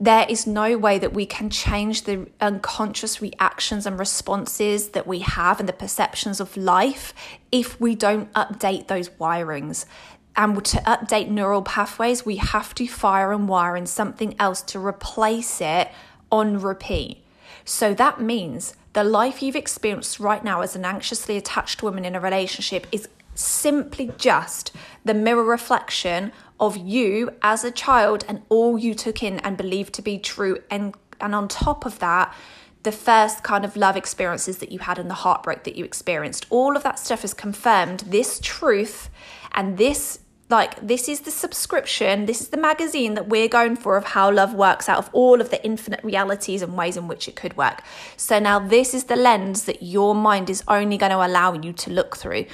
there 0.00 0.26
is 0.28 0.48
no 0.48 0.76
way 0.76 0.98
that 0.98 1.12
we 1.12 1.24
can 1.24 1.48
change 1.48 2.02
the 2.02 2.26
unconscious 2.40 3.22
reactions 3.22 3.86
and 3.86 3.96
responses 3.96 4.88
that 4.88 5.06
we 5.06 5.20
have 5.20 5.60
and 5.60 5.68
the 5.68 5.72
perceptions 5.72 6.40
of 6.40 6.56
life 6.56 7.14
if 7.52 7.80
we 7.80 7.94
don't 7.94 8.32
update 8.32 8.88
those 8.88 9.10
wirings. 9.10 9.86
And 10.34 10.64
to 10.64 10.78
update 10.78 11.28
neural 11.28 11.62
pathways, 11.62 12.24
we 12.24 12.36
have 12.36 12.74
to 12.76 12.86
fire 12.86 13.32
and 13.32 13.48
wire 13.48 13.76
in 13.76 13.86
something 13.86 14.34
else 14.38 14.62
to 14.62 14.78
replace 14.78 15.60
it 15.60 15.90
on 16.30 16.60
repeat. 16.60 17.18
So 17.64 17.94
that 17.94 18.20
means 18.20 18.74
the 18.94 19.04
life 19.04 19.42
you've 19.42 19.56
experienced 19.56 20.18
right 20.20 20.42
now 20.42 20.62
as 20.62 20.74
an 20.74 20.84
anxiously 20.84 21.36
attached 21.36 21.82
woman 21.82 22.04
in 22.04 22.14
a 22.14 22.20
relationship 22.20 22.86
is 22.92 23.08
simply 23.34 24.12
just 24.18 24.72
the 25.04 25.14
mirror 25.14 25.44
reflection 25.44 26.32
of 26.60 26.76
you 26.76 27.30
as 27.42 27.64
a 27.64 27.70
child 27.70 28.24
and 28.28 28.42
all 28.48 28.78
you 28.78 28.94
took 28.94 29.22
in 29.22 29.38
and 29.40 29.56
believed 29.56 29.92
to 29.94 30.02
be 30.02 30.18
true. 30.18 30.58
And, 30.70 30.94
and 31.20 31.34
on 31.34 31.48
top 31.48 31.84
of 31.86 31.98
that, 32.00 32.34
the 32.82 32.92
first 32.92 33.42
kind 33.42 33.64
of 33.64 33.76
love 33.76 33.96
experiences 33.96 34.58
that 34.58 34.72
you 34.72 34.80
had 34.80 34.98
and 34.98 35.08
the 35.08 35.14
heartbreak 35.14 35.64
that 35.64 35.76
you 35.76 35.84
experienced. 35.84 36.46
All 36.50 36.76
of 36.76 36.82
that 36.82 36.98
stuff 36.98 37.22
has 37.22 37.32
confirmed 37.32 38.00
this 38.00 38.40
truth 38.42 39.08
and 39.52 39.78
this 39.78 40.18
like 40.52 40.86
this 40.86 41.08
is 41.08 41.20
the 41.20 41.30
subscription 41.30 42.26
this 42.26 42.40
is 42.40 42.48
the 42.48 42.56
magazine 42.56 43.14
that 43.14 43.28
we're 43.28 43.48
going 43.48 43.74
for 43.74 43.96
of 43.96 44.04
how 44.04 44.30
love 44.30 44.54
works 44.54 44.88
out 44.88 44.98
of 44.98 45.10
all 45.12 45.40
of 45.40 45.50
the 45.50 45.64
infinite 45.64 46.02
realities 46.04 46.62
and 46.62 46.76
ways 46.76 46.96
in 46.96 47.08
which 47.08 47.28
it 47.28 47.36
could 47.36 47.56
work. 47.56 47.82
So 48.16 48.38
now 48.38 48.58
this 48.58 48.94
is 48.94 49.04
the 49.04 49.16
lens 49.16 49.64
that 49.64 49.82
your 49.82 50.14
mind 50.14 50.50
is 50.50 50.62
only 50.68 50.98
going 50.98 51.12
to 51.12 51.26
allow 51.26 51.54
you 51.54 51.72
to 51.72 51.90
look 51.90 52.16
through. 52.16 52.46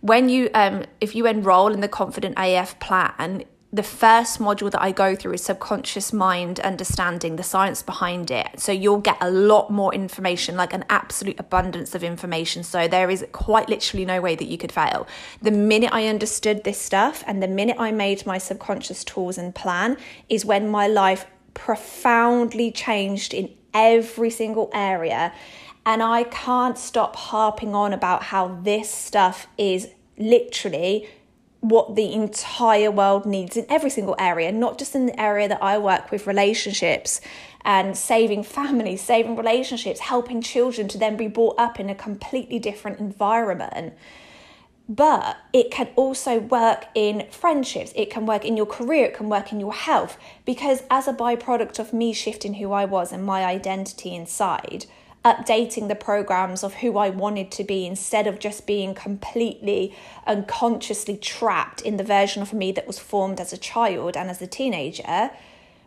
When 0.00 0.28
you 0.28 0.50
um 0.54 0.84
if 1.00 1.14
you 1.14 1.26
enroll 1.26 1.72
in 1.72 1.80
the 1.80 1.88
confident 1.88 2.34
af 2.38 2.78
plan 2.80 3.44
the 3.74 3.82
first 3.82 4.38
module 4.38 4.70
that 4.70 4.80
I 4.80 4.92
go 4.92 5.16
through 5.16 5.32
is 5.32 5.42
subconscious 5.42 6.12
mind 6.12 6.60
understanding, 6.60 7.34
the 7.34 7.42
science 7.42 7.82
behind 7.82 8.30
it. 8.30 8.60
So 8.60 8.70
you'll 8.70 9.00
get 9.00 9.16
a 9.20 9.28
lot 9.28 9.68
more 9.68 9.92
information, 9.92 10.56
like 10.56 10.72
an 10.72 10.84
absolute 10.88 11.40
abundance 11.40 11.92
of 11.92 12.04
information. 12.04 12.62
So 12.62 12.86
there 12.86 13.10
is 13.10 13.26
quite 13.32 13.68
literally 13.68 14.04
no 14.04 14.20
way 14.20 14.36
that 14.36 14.44
you 14.44 14.56
could 14.56 14.70
fail. 14.70 15.08
The 15.42 15.50
minute 15.50 15.90
I 15.92 16.06
understood 16.06 16.62
this 16.62 16.80
stuff 16.80 17.24
and 17.26 17.42
the 17.42 17.48
minute 17.48 17.74
I 17.80 17.90
made 17.90 18.24
my 18.24 18.38
subconscious 18.38 19.02
tools 19.02 19.38
and 19.38 19.52
plan 19.52 19.96
is 20.28 20.44
when 20.44 20.68
my 20.68 20.86
life 20.86 21.26
profoundly 21.54 22.70
changed 22.70 23.34
in 23.34 23.52
every 23.74 24.30
single 24.30 24.70
area. 24.72 25.32
And 25.84 26.00
I 26.00 26.22
can't 26.22 26.78
stop 26.78 27.16
harping 27.16 27.74
on 27.74 27.92
about 27.92 28.22
how 28.22 28.60
this 28.62 28.88
stuff 28.88 29.48
is 29.58 29.88
literally 30.16 31.08
what 31.64 31.96
the 31.96 32.12
entire 32.12 32.90
world 32.90 33.24
needs 33.24 33.56
in 33.56 33.64
every 33.70 33.88
single 33.88 34.14
area, 34.18 34.52
not 34.52 34.78
just 34.78 34.94
in 34.94 35.06
the 35.06 35.18
area 35.18 35.48
that 35.48 35.62
I 35.62 35.78
work 35.78 36.10
with 36.10 36.26
relationships 36.26 37.22
and 37.64 37.96
saving 37.96 38.42
families, 38.42 39.00
saving 39.00 39.34
relationships, 39.34 40.00
helping 40.00 40.42
children 40.42 40.88
to 40.88 40.98
then 40.98 41.16
be 41.16 41.26
brought 41.26 41.58
up 41.58 41.80
in 41.80 41.88
a 41.88 41.94
completely 41.94 42.58
different 42.58 43.00
environment. 43.00 43.94
But 44.90 45.38
it 45.54 45.70
can 45.70 45.88
also 45.96 46.38
work 46.38 46.84
in 46.94 47.26
friendships, 47.30 47.94
it 47.96 48.10
can 48.10 48.26
work 48.26 48.44
in 48.44 48.58
your 48.58 48.66
career, 48.66 49.06
it 49.06 49.14
can 49.14 49.30
work 49.30 49.50
in 49.50 49.58
your 49.58 49.72
health. 49.72 50.18
Because 50.44 50.82
as 50.90 51.08
a 51.08 51.14
byproduct 51.14 51.78
of 51.78 51.94
me 51.94 52.12
shifting 52.12 52.54
who 52.54 52.72
I 52.72 52.84
was 52.84 53.10
and 53.10 53.24
my 53.24 53.42
identity 53.42 54.14
inside, 54.14 54.84
updating 55.24 55.88
the 55.88 55.94
programs 55.94 56.62
of 56.62 56.74
who 56.74 56.98
I 56.98 57.08
wanted 57.08 57.50
to 57.52 57.64
be 57.64 57.86
instead 57.86 58.26
of 58.26 58.38
just 58.38 58.66
being 58.66 58.94
completely 58.94 59.96
unconsciously 60.26 61.16
trapped 61.16 61.80
in 61.80 61.96
the 61.96 62.04
version 62.04 62.42
of 62.42 62.52
me 62.52 62.72
that 62.72 62.86
was 62.86 62.98
formed 62.98 63.40
as 63.40 63.52
a 63.52 63.56
child 63.56 64.16
and 64.16 64.28
as 64.28 64.42
a 64.42 64.46
teenager. 64.46 65.30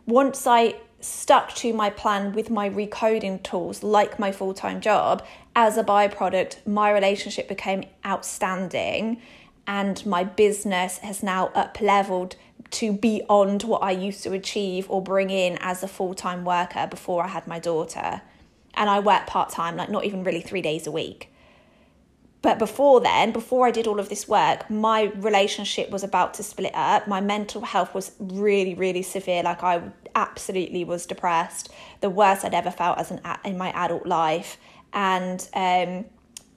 Once 0.06 0.46
I 0.46 0.74
stuck 1.00 1.54
to 1.54 1.72
my 1.72 1.88
plan 1.88 2.32
with 2.32 2.50
my 2.50 2.68
recoding 2.68 3.40
tools, 3.44 3.84
like 3.84 4.18
my 4.18 4.32
full 4.32 4.54
time 4.54 4.80
job, 4.80 5.24
as 5.54 5.76
a 5.76 5.84
byproduct, 5.84 6.66
my 6.66 6.90
relationship 6.90 7.46
became 7.46 7.84
outstanding 8.04 9.22
and 9.68 10.04
my 10.04 10.24
business 10.24 10.98
has 10.98 11.22
now 11.22 11.48
up 11.48 11.80
leveled 11.80 12.34
to 12.70 12.92
beyond 12.92 13.62
what 13.62 13.82
I 13.82 13.92
used 13.92 14.24
to 14.24 14.32
achieve 14.32 14.90
or 14.90 15.00
bring 15.00 15.30
in 15.30 15.58
as 15.60 15.84
a 15.84 15.88
full 15.88 16.14
time 16.14 16.44
worker 16.44 16.88
before 16.88 17.22
I 17.22 17.28
had 17.28 17.46
my 17.46 17.60
daughter 17.60 18.22
and 18.78 18.88
I 18.88 19.00
work 19.00 19.26
part 19.26 19.50
time, 19.50 19.76
like 19.76 19.90
not 19.90 20.04
even 20.04 20.24
really 20.24 20.40
three 20.40 20.62
days 20.62 20.86
a 20.86 20.92
week. 20.92 21.30
But 22.40 22.60
before 22.60 23.00
then, 23.00 23.32
before 23.32 23.66
I 23.66 23.72
did 23.72 23.88
all 23.88 23.98
of 23.98 24.08
this 24.08 24.28
work, 24.28 24.70
my 24.70 25.12
relationship 25.16 25.90
was 25.90 26.04
about 26.04 26.34
to 26.34 26.44
split 26.44 26.70
up. 26.72 27.08
My 27.08 27.20
mental 27.20 27.62
health 27.62 27.92
was 27.92 28.12
really, 28.20 28.74
really 28.74 29.02
severe. 29.02 29.42
Like 29.42 29.64
I 29.64 29.82
absolutely 30.14 30.84
was 30.84 31.04
depressed, 31.04 31.70
the 32.00 32.08
worst 32.08 32.44
I'd 32.44 32.54
ever 32.54 32.70
felt 32.70 32.98
as 32.98 33.10
an 33.10 33.20
in 33.44 33.58
my 33.58 33.70
adult 33.72 34.06
life, 34.06 34.56
and 34.92 35.46
um, 35.52 36.04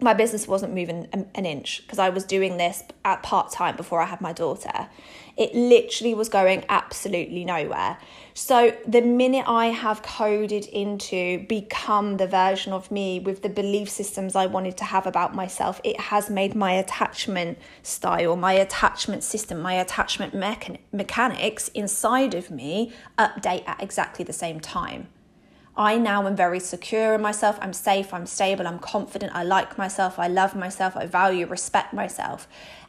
my 0.02 0.16
business 0.16 0.48
wasn't 0.48 0.74
moving 0.74 1.08
an 1.14 1.46
inch 1.46 1.84
because 1.84 2.00
I 2.00 2.10
was 2.10 2.24
doing 2.24 2.58
this 2.58 2.84
at 3.06 3.22
part 3.22 3.52
time 3.52 3.76
before 3.76 4.02
I 4.02 4.06
had 4.06 4.20
my 4.20 4.34
daughter. 4.34 4.90
It 5.38 5.54
literally 5.54 6.16
was 6.16 6.28
going 6.28 6.66
absolutely 6.70 7.46
nowhere. 7.46 8.00
So, 8.34 8.76
the 8.88 9.02
minute 9.02 9.46
I 9.48 9.68
have 9.68 10.02
coded 10.02 10.66
into 10.66 11.46
become 11.48 12.18
the 12.18 12.28
version 12.28 12.74
of 12.74 12.90
me 12.90 13.20
with 13.20 13.44
the 13.44 13.50
belief 13.50 13.90
systems 13.90 14.36
I 14.36 14.48
wanted 14.48 14.76
to 14.78 14.86
have 14.86 15.06
about 15.06 15.36
myself, 15.36 15.80
it 15.84 16.00
has 16.00 16.30
made 16.30 16.56
my 16.56 16.74
attachment 16.74 17.60
style, 17.84 18.36
my 18.36 18.54
attachment 18.54 19.24
system, 19.24 19.60
my 19.62 19.74
attachment 19.74 20.34
mechan- 20.34 20.80
mechanics 20.92 21.68
inside 21.70 22.34
of 22.34 22.50
me 22.50 22.92
update 23.20 23.68
at 23.68 23.82
exactly 23.82 24.26
the 24.26 24.34
same 24.34 24.60
time. 24.60 25.08
I 25.76 25.98
now 25.98 26.28
am 26.28 26.36
very 26.36 26.60
secure 26.60 27.14
in 27.16 27.22
myself. 27.22 27.58
I'm 27.62 27.74
safe, 27.74 28.14
I'm 28.14 28.26
stable, 28.26 28.68
I'm 28.68 28.80
confident, 28.80 29.34
I 29.34 29.44
like 29.44 29.78
myself, 29.78 30.20
I 30.20 30.28
love 30.28 30.56
myself, 30.56 30.98
I 30.98 31.06
value, 31.06 31.46
respect 31.46 31.94
myself. 31.94 32.48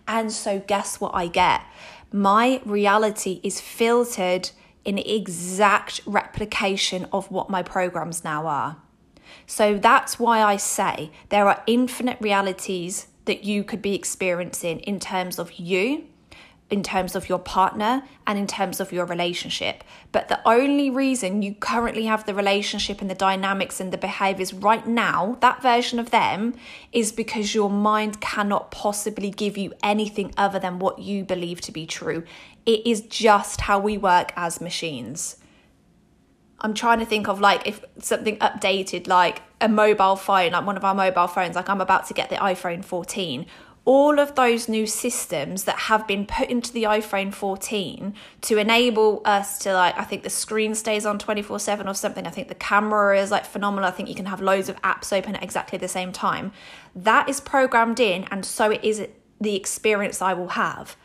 And 0.09 0.33
so, 0.33 0.59
guess 0.61 1.01
what 1.01 1.15
I 1.15 1.29
get? 1.29 1.63
My 2.13 2.61
reality 2.65 3.41
is 3.43 3.61
filtered 3.61 4.51
in 4.85 4.99
exact 4.99 6.01
replication 6.07 7.07
of 7.13 7.31
what 7.31 7.49
my 7.49 7.63
programs 7.63 8.25
now 8.25 8.47
are. 8.47 8.77
So 9.47 9.79
that's 9.79 10.19
why 10.19 10.43
I 10.43 10.57
say 10.57 11.11
there 11.29 11.49
are 11.49 11.63
infinite 11.67 12.19
realities 12.21 13.07
that 13.25 13.45
you 13.45 13.65
could 13.65 13.81
be 13.81 13.95
experiencing 13.95 14.81
in 14.81 14.99
terms 14.99 15.39
of 15.39 15.53
you 15.55 16.05
in 16.73 16.83
terms 16.83 17.15
of 17.15 17.29
your 17.29 17.39
partner 17.39 18.03
and 18.27 18.39
in 18.39 18.47
terms 18.47 18.81
of 18.81 18.93
your 18.93 19.05
relationship. 19.05 19.85
But 20.11 20.29
the 20.29 20.41
only 20.49 20.89
reason 20.89 21.43
you 21.43 21.55
currently 21.55 22.07
have 22.07 22.25
the 22.25 22.35
relationship 22.35 23.03
and 23.03 23.11
the 23.11 23.15
dynamics 23.15 23.79
and 23.79 23.93
the 23.93 23.99
behaviors 23.99 24.55
right 24.55 24.87
now, 24.87 25.37
that 25.41 25.61
version 25.61 25.99
of 25.99 26.11
them, 26.11 26.55
is 26.91 27.13
because 27.13 27.55
your 27.55 27.69
mind 27.69 28.23
cannot 28.23 28.71
possibly 28.71 29.31
give 29.31 29.59
you 29.59 29.75
anything 29.83 30.33
other 30.39 30.59
than 30.59 30.79
what 30.79 30.99
you 30.99 31.25
believe 31.25 31.61
to 31.61 31.73
be 31.73 31.85
true. 31.85 32.25
It 32.65 32.87
is 32.87 33.03
just 33.03 33.61
how 33.61 33.79
we 33.79 33.99
work 33.99 34.33
as 34.35 34.59
machines. 34.59 35.37
I'm 36.63 36.73
trying 36.73 37.01
to 37.01 37.07
think 37.07 37.29
of 37.29 37.39
like 37.39 37.67
if 37.67 37.85
something 37.99 38.39
updated, 38.39 39.09
like 39.09 39.43
a 39.61 39.69
mobile 39.69 40.17
phone, 40.17 40.53
like 40.53 40.65
one 40.65 40.79
of 40.79 40.85
our 40.85 40.95
mobile 40.95 41.27
phones, 41.27 41.55
like 41.55 41.69
I'm 41.69 41.83
about 41.83 42.07
to 42.07 42.15
get 42.15 42.31
the 42.31 42.37
iPhone 42.37 42.83
14 42.83 43.45
all 43.85 44.21
of 44.21 44.35
those 44.37 44.69
new 44.69 44.87
systems 44.87 45.65
that 45.65 45.77
have 45.77 46.07
been 46.07 46.25
put 46.25 46.49
into 46.49 46.73
the 46.73 46.85
iPhone 46.85 47.35
14 47.35 48.15
to 48.43 48.59
enable 48.59 49.21
us 49.25 49.59
to 49.59 49.75
like 49.75 49.99
I 49.99 50.05
think 50.05 50.23
the 50.23 50.31
screen 50.31 50.75
stays 50.75 51.05
on 51.05 51.19
24/7 51.19 51.89
or 51.89 51.95
something. 51.95 52.27
I 52.27 52.31
think 52.31 52.49
the 52.49 52.55
camera 52.55 53.19
is 53.19 53.31
like 53.31 53.45
phenomenal. 53.45 53.89
I 53.89 53.93
think 53.93 54.09
you 54.09 54.15
can 54.15 54.27
have 54.27 54.41
loads 54.41 54.69
of 54.69 54.81
apps 54.83 55.17
open 55.17 55.35
at 55.35 55.43
exactly 55.43 55.79
the 55.79 55.89
same 55.89 56.13
time. 56.13 56.53
That 56.95 57.29
is 57.29 57.41
programmed 57.41 57.99
in 57.99 58.25
and 58.31 58.45
so 58.45 58.71
it 58.71 58.85
is 58.85 59.07
the 59.41 59.57
experience 59.57 60.23
I 60.23 60.35
will 60.35 60.51
have. 60.51 60.97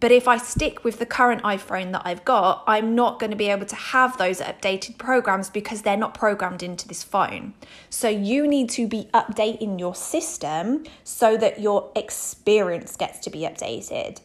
But 0.00 0.12
if 0.12 0.26
I 0.26 0.38
stick 0.38 0.82
with 0.82 0.98
the 0.98 1.04
current 1.04 1.42
iPhone 1.42 1.92
that 1.92 2.02
I've 2.06 2.24
got, 2.24 2.64
I'm 2.66 2.94
not 2.94 3.20
going 3.20 3.30
to 3.30 3.36
be 3.36 3.48
able 3.48 3.66
to 3.66 3.76
have 3.76 4.16
those 4.16 4.40
updated 4.40 4.96
programs 4.96 5.50
because 5.50 5.82
they're 5.82 5.96
not 5.96 6.14
programmed 6.14 6.62
into 6.62 6.88
this 6.88 7.02
phone. 7.02 7.52
So 7.90 8.08
you 8.08 8.46
need 8.46 8.70
to 8.70 8.88
be 8.88 9.10
updating 9.12 9.78
your 9.78 9.94
system 9.94 10.84
so 11.04 11.36
that 11.36 11.60
your 11.60 11.92
experience 11.94 12.96
gets 12.96 13.18
to 13.20 13.30
be 13.30 13.40
updated. 13.40 14.20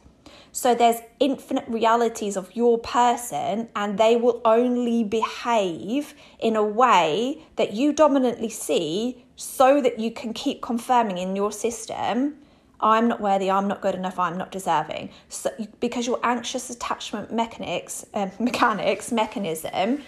So 0.54 0.74
there's 0.74 1.02
infinite 1.20 1.66
realities 1.68 2.38
of 2.38 2.56
your 2.56 2.78
person, 2.78 3.68
and 3.76 3.98
they 3.98 4.16
will 4.16 4.40
only 4.46 5.04
behave 5.04 6.14
in 6.40 6.56
a 6.56 6.64
way 6.64 7.44
that 7.58 7.74
you 7.74 7.92
dominantly 7.92 8.48
see 8.48 9.26
so 9.36 9.82
that 9.82 10.00
you 10.00 10.12
can 10.12 10.32
keep 10.32 10.62
confirming 10.62 11.18
in 11.18 11.36
your 11.36 11.52
system 11.52 12.38
I'm 12.86 13.08
not 13.08 13.20
worthy, 13.20 13.50
I'm 13.50 13.68
not 13.68 13.82
good 13.82 13.96
enough, 13.96 14.20
I'm 14.20 14.38
not 14.38 14.52
deserving. 14.52 15.10
So, 15.28 15.50
because 15.80 16.06
your 16.06 16.20
anxious 16.24 16.70
attachment 16.70 17.34
mechanics, 17.34 18.06
uh, 18.14 18.30
mechanics 18.40 19.12
mechanism 19.12 20.04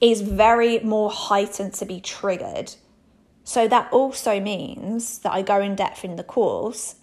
is 0.00 0.20
very 0.20 0.78
more 0.78 1.10
heightened 1.10 1.74
to 1.74 1.84
be 1.84 2.00
triggered. 2.00 2.72
So 3.42 3.66
that 3.66 3.92
also 3.92 4.38
means 4.38 5.18
that 5.18 5.32
I 5.32 5.42
go 5.42 5.60
in 5.60 5.74
depth 5.74 6.04
in 6.04 6.14
the 6.14 6.22
course 6.22 6.94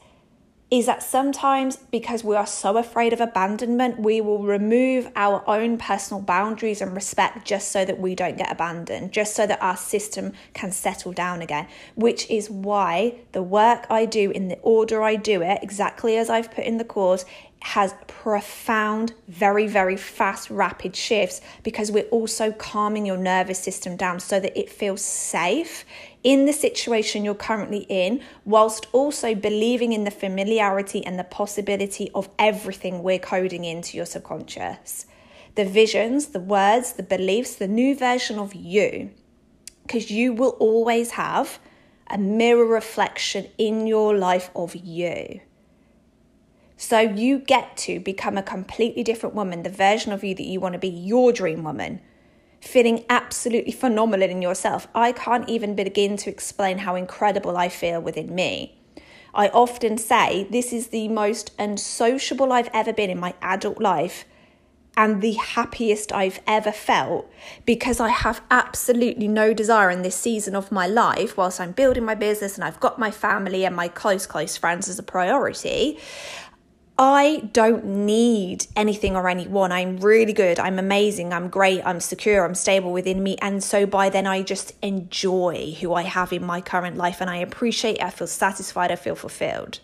is 0.72 0.88
that 0.88 1.04
sometimes 1.04 1.78
because 1.78 2.24
we 2.24 2.36
are 2.36 2.48
so 2.48 2.78
afraid 2.78 3.14
of 3.14 3.22
abandonment, 3.22 4.00
we 4.00 4.20
will 4.20 4.42
remove 4.42 5.10
our 5.16 5.44
own 5.48 5.78
personal 5.78 6.22
boundaries 6.22 6.82
and 6.82 6.96
respect 6.96 7.46
just 7.46 7.72
so 7.72 7.86
that 7.86 8.00
we 8.00 8.16
don't 8.16 8.38
get 8.38 8.52
abandoned, 8.52 9.12
just 9.12 9.36
so 9.36 9.46
that 9.46 9.62
our 9.62 9.78
system 9.78 10.34
can 10.54 10.72
settle 10.72 11.12
down 11.12 11.42
again. 11.42 11.68
Which 11.94 12.30
is 12.32 12.50
why 12.50 13.16
the 13.32 13.44
work 13.44 13.86
I 13.92 14.06
do 14.06 14.32
in 14.32 14.48
the 14.48 14.58
order 14.64 15.04
I 15.04 15.18
do 15.18 15.44
it, 15.44 15.60
exactly 15.62 16.18
as 16.18 16.32
I've 16.32 16.52
put 16.52 16.66
in 16.66 16.78
the 16.78 16.84
course, 16.84 17.26
has 17.62 17.96
profound, 18.06 19.14
very, 19.28 19.68
very 19.68 19.98
fast, 19.98 20.52
rapid 20.52 20.96
shifts 20.96 21.42
because 21.64 21.92
we're 21.92 22.04
also 22.04 22.52
calming 22.52 23.08
your 23.08 23.18
nervous 23.18 23.58
system 23.58 23.96
down 23.96 24.20
so 24.20 24.40
that 24.40 24.56
it 24.58 24.70
feels 24.70 25.02
safe 25.02 25.84
in 26.26 26.46
the 26.46 26.54
situation 26.54 27.24
you're 27.24 27.36
currently 27.36 27.86
in, 27.88 28.20
whilst 28.46 28.88
also 28.92 29.36
believing 29.36 29.94
in 29.94 30.06
the 30.06 30.12
familiarity 30.12 31.06
and 31.06 31.20
the 31.20 31.24
possibility 31.24 32.10
of 32.16 32.28
everything 32.40 33.04
we're 33.04 33.20
coding 33.20 33.64
into 33.64 33.96
your 33.96 34.08
subconscious. 34.08 35.06
The 35.54 35.66
visions, 35.66 36.30
the 36.30 36.40
words, 36.40 36.94
the 36.94 37.04
beliefs, 37.04 37.56
the 37.56 37.68
new 37.68 37.96
version 37.96 38.40
of 38.40 38.56
you. 38.56 39.12
Because 39.84 40.10
you 40.10 40.34
will 40.34 40.58
always 40.60 41.12
have 41.12 41.60
a 42.10 42.18
mirror 42.18 42.66
reflection 42.66 43.48
in 43.60 43.86
your 43.86 44.18
life 44.18 44.50
of 44.56 44.76
you. 44.76 45.42
So 46.76 47.02
you 47.02 47.38
get 47.38 47.78
to 47.78 48.00
become 48.00 48.36
a 48.36 48.44
completely 48.44 49.04
different 49.04 49.36
woman, 49.36 49.62
the 49.62 49.70
version 49.70 50.12
of 50.12 50.24
you 50.24 50.34
that 50.34 50.46
you 50.46 50.60
want 50.60 50.74
to 50.74 50.80
be, 50.80 50.90
your 50.90 51.32
dream 51.32 51.64
woman, 51.64 52.02
feeling 52.68 53.06
absolutely 53.10 53.72
phenomenal 53.72 54.30
in 54.30 54.42
yourself. 54.42 54.88
I 54.96 55.12
can't 55.12 55.48
even 55.50 55.76
begin 55.76 56.18
to 56.18 56.30
explain 56.30 56.80
how 56.80 56.96
incredible 56.96 57.58
I 57.58 57.70
feel 57.70 58.02
within 58.02 58.34
me. 58.34 58.78
I 59.34 59.50
often 59.50 59.98
say 59.98 60.48
this 60.50 60.72
is 60.74 60.88
the 60.88 61.08
most 61.10 61.52
unsociable 61.60 62.52
I've 62.52 62.70
ever 62.74 62.94
been 62.94 63.10
in 63.10 63.20
my 63.20 63.34
adult 63.42 63.82
life 63.82 64.26
and 64.98 65.22
the 65.22 65.34
happiest 65.34 66.14
I've 66.14 66.40
ever 66.48 66.72
felt 66.72 67.30
because 67.66 68.00
I 68.00 68.10
have 68.10 68.42
absolutely 68.50 69.28
no 69.28 69.54
desire 69.54 69.90
in 69.90 70.04
this 70.04 70.16
season 70.16 70.56
of 70.56 70.72
my 70.72 70.88
life, 70.88 71.36
whilst 71.36 71.60
I'm 71.60 71.74
building 71.74 72.06
my 72.06 72.16
business 72.16 72.56
and 72.56 72.64
I've 72.64 72.80
got 72.80 72.98
my 72.98 73.12
family 73.12 73.66
and 73.66 73.76
my 73.76 73.90
close, 73.90 74.26
close 74.26 74.56
friends 74.56 74.88
as 74.88 74.98
a 74.98 75.04
priority. 75.04 76.00
I 76.98 77.50
don't 77.52 77.84
need 77.84 78.68
anything 78.76 79.18
or 79.18 79.28
anyone. 79.28 79.74
I'm 79.74 79.98
really 79.98 80.32
good. 80.32 80.60
I'm 80.60 80.80
amazing. 80.80 81.34
I'm 81.34 81.50
great. 81.50 81.86
I'm 81.86 82.00
secure. 82.00 82.46
I'm 82.46 82.56
stable 82.56 82.94
within 82.94 83.22
me. 83.22 83.36
And 83.42 83.62
so 83.62 83.86
by 83.86 84.10
then, 84.10 84.26
I 84.26 84.44
just 84.44 84.74
enjoy 84.82 85.76
who 85.82 85.94
I 85.94 86.04
have 86.04 86.32
in 86.32 86.46
my 86.46 86.62
current 86.62 86.96
life 86.96 87.20
and 87.20 87.30
I 87.30 87.38
appreciate 87.38 87.98
it. 87.98 88.04
I 88.04 88.12
feel 88.12 88.28
satisfied. 88.28 88.92
I 88.92 88.96
feel 88.96 89.16
fulfilled. 89.16 89.80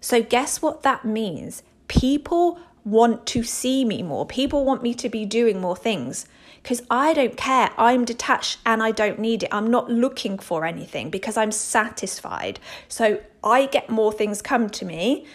So, 0.00 0.22
guess 0.22 0.60
what 0.60 0.82
that 0.82 1.04
means? 1.04 1.62
People 1.86 2.58
want 2.84 3.26
to 3.26 3.44
see 3.44 3.84
me 3.84 4.02
more. 4.02 4.26
People 4.26 4.64
want 4.64 4.82
me 4.82 4.94
to 4.94 5.08
be 5.08 5.24
doing 5.26 5.60
more 5.60 5.76
things 5.76 6.26
because 6.62 6.82
I 6.90 7.12
don't 7.12 7.36
care. 7.36 7.70
I'm 7.76 8.04
detached 8.04 8.58
and 8.66 8.82
I 8.82 8.90
don't 8.90 9.18
need 9.18 9.44
it. 9.44 9.50
I'm 9.52 9.70
not 9.70 9.90
looking 9.90 10.38
for 10.38 10.64
anything 10.64 11.10
because 11.10 11.36
I'm 11.36 11.52
satisfied. 11.52 12.58
So 12.88 13.20
I 13.44 13.66
get 13.66 13.88
more 13.90 14.12
things 14.12 14.42
come 14.42 14.68
to 14.70 14.84
me 14.84 15.26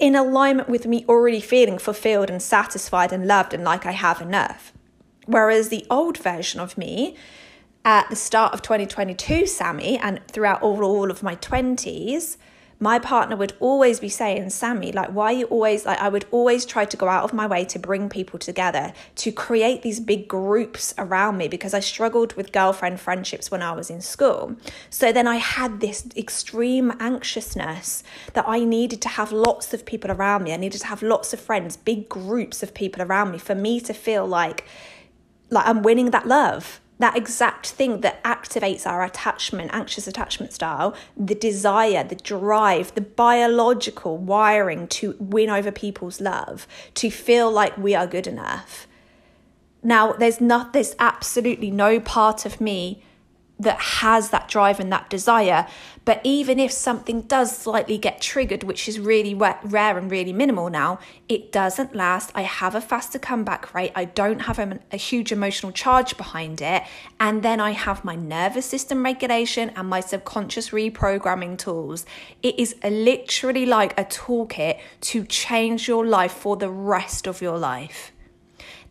in 0.00 0.16
alignment 0.16 0.68
with 0.68 0.86
me 0.86 1.04
already 1.08 1.40
feeling 1.40 1.78
fulfilled 1.78 2.30
and 2.30 2.42
satisfied 2.42 3.12
and 3.12 3.26
loved 3.26 3.54
and 3.54 3.62
like 3.62 3.86
I 3.86 3.92
have 3.92 4.20
enough. 4.20 4.72
Whereas 5.26 5.68
the 5.68 5.86
old 5.90 6.18
version 6.18 6.58
of 6.58 6.76
me 6.76 7.16
at 7.84 8.08
the 8.08 8.16
start 8.16 8.54
of 8.54 8.62
2022, 8.62 9.46
Sammi, 9.46 9.98
and 9.98 10.20
throughout 10.26 10.62
all, 10.62 10.82
all 10.82 11.10
of 11.10 11.22
my 11.22 11.36
20s, 11.36 12.36
my 12.82 12.98
partner 12.98 13.36
would 13.36 13.52
always 13.60 14.00
be 14.00 14.08
saying, 14.08 14.48
Sammi, 14.48 14.90
like, 14.90 15.10
why 15.10 15.26
are 15.26 15.36
you 15.36 15.44
always, 15.46 15.84
like, 15.84 15.98
I 15.98 16.08
would 16.08 16.24
always 16.30 16.64
try 16.64 16.86
to 16.86 16.96
go 16.96 17.08
out 17.08 17.24
of 17.24 17.34
my 17.34 17.46
way 17.46 17.62
to 17.66 17.78
bring 17.78 18.08
people 18.08 18.38
together, 18.38 18.94
to 19.16 19.30
create 19.30 19.82
these 19.82 20.00
big 20.00 20.26
groups 20.26 20.94
around 20.96 21.36
me 21.36 21.46
because 21.46 21.74
I 21.74 21.80
struggled 21.80 22.32
with 22.34 22.52
girlfriend 22.52 22.98
friendships 22.98 23.50
when 23.50 23.60
I 23.60 23.72
was 23.72 23.90
in 23.90 24.00
school. 24.00 24.56
So 24.88 25.12
then 25.12 25.28
I 25.28 25.36
had 25.36 25.80
this 25.80 26.08
extreme 26.16 26.94
anxiousness 27.00 28.02
that 28.32 28.48
I 28.48 28.64
needed 28.64 29.02
to 29.02 29.08
have 29.10 29.30
lots 29.30 29.74
of 29.74 29.84
people 29.84 30.10
around 30.10 30.44
me. 30.44 30.54
I 30.54 30.56
needed 30.56 30.80
to 30.80 30.86
have 30.86 31.02
lots 31.02 31.34
of 31.34 31.40
friends, 31.40 31.76
big 31.76 32.08
groups 32.08 32.62
of 32.62 32.72
people 32.72 33.02
around 33.02 33.30
me 33.30 33.38
for 33.38 33.54
me 33.54 33.80
to 33.80 33.92
feel 33.92 34.26
like, 34.26 34.64
like 35.50 35.66
I'm 35.66 35.82
winning 35.82 36.12
that 36.12 36.26
love 36.26 36.80
that 37.00 37.16
exact 37.16 37.70
thing 37.70 38.02
that 38.02 38.22
activates 38.22 38.86
our 38.86 39.02
attachment, 39.02 39.70
anxious 39.72 40.06
attachment 40.06 40.52
style, 40.52 40.94
the 41.16 41.34
desire, 41.34 42.04
the 42.04 42.14
drive, 42.14 42.94
the 42.94 43.00
biological 43.00 44.16
wiring 44.16 44.86
to 44.86 45.16
win 45.18 45.50
over 45.50 45.72
people's 45.72 46.20
love, 46.20 46.66
to 46.94 47.10
feel 47.10 47.50
like 47.50 47.76
we 47.76 47.94
are 47.94 48.06
good 48.06 48.26
enough. 48.26 48.86
Now, 49.82 50.12
there's 50.12 50.40
not, 50.40 50.72
there's 50.74 50.94
absolutely 50.98 51.70
no 51.70 52.00
part 52.00 52.44
of 52.44 52.60
me 52.60 53.02
that 53.60 53.78
has 53.78 54.30
that 54.30 54.48
drive 54.48 54.80
and 54.80 54.90
that 54.90 55.10
desire. 55.10 55.66
But 56.06 56.22
even 56.24 56.58
if 56.58 56.72
something 56.72 57.22
does 57.22 57.56
slightly 57.56 57.98
get 57.98 58.22
triggered, 58.22 58.64
which 58.64 58.88
is 58.88 58.98
really 58.98 59.34
rare 59.34 59.98
and 59.98 60.10
really 60.10 60.32
minimal 60.32 60.70
now, 60.70 60.98
it 61.28 61.52
doesn't 61.52 61.94
last. 61.94 62.32
I 62.34 62.42
have 62.42 62.74
a 62.74 62.80
faster 62.80 63.18
comeback 63.18 63.74
rate. 63.74 63.92
I 63.94 64.06
don't 64.06 64.40
have 64.40 64.58
a, 64.58 64.80
a 64.90 64.96
huge 64.96 65.30
emotional 65.30 65.72
charge 65.72 66.16
behind 66.16 66.62
it. 66.62 66.84
And 67.20 67.42
then 67.42 67.60
I 67.60 67.72
have 67.72 68.02
my 68.02 68.16
nervous 68.16 68.64
system 68.64 69.04
regulation 69.04 69.70
and 69.76 69.88
my 69.88 70.00
subconscious 70.00 70.70
reprogramming 70.70 71.58
tools. 71.58 72.06
It 72.42 72.58
is 72.58 72.74
literally 72.82 73.66
like 73.66 73.92
a 74.00 74.04
toolkit 74.04 74.80
to 75.02 75.24
change 75.26 75.86
your 75.86 76.06
life 76.06 76.32
for 76.32 76.56
the 76.56 76.70
rest 76.70 77.28
of 77.28 77.42
your 77.42 77.58
life. 77.58 78.12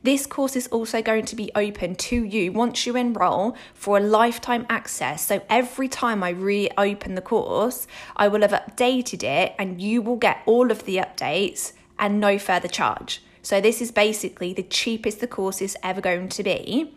This 0.01 0.25
course 0.25 0.55
is 0.55 0.67
also 0.67 1.01
going 1.01 1.25
to 1.25 1.35
be 1.35 1.51
open 1.55 1.95
to 1.95 2.23
you 2.23 2.53
once 2.53 2.85
you 2.85 2.95
enroll 2.95 3.57
for 3.73 3.97
a 3.97 4.01
lifetime 4.01 4.65
access. 4.69 5.25
So 5.25 5.41
every 5.49 5.89
time 5.89 6.23
I 6.23 6.29
reopen 6.29 7.15
the 7.15 7.21
course, 7.21 7.85
I 8.15 8.29
will 8.29 8.41
have 8.41 8.51
updated 8.51 9.23
it 9.23 9.55
and 9.59 9.81
you 9.81 10.01
will 10.01 10.15
get 10.15 10.41
all 10.45 10.71
of 10.71 10.85
the 10.85 10.97
updates 10.97 11.73
and 11.97 12.19
no 12.19 12.39
further 12.39 12.69
charge. 12.69 13.21
So 13.41 13.59
this 13.59 13.81
is 13.81 13.91
basically 13.91 14.53
the 14.53 14.63
cheapest 14.63 15.19
the 15.19 15.27
course 15.27 15.61
is 15.61 15.75
ever 15.83 15.99
going 15.99 16.29
to 16.29 16.43
be. 16.43 16.93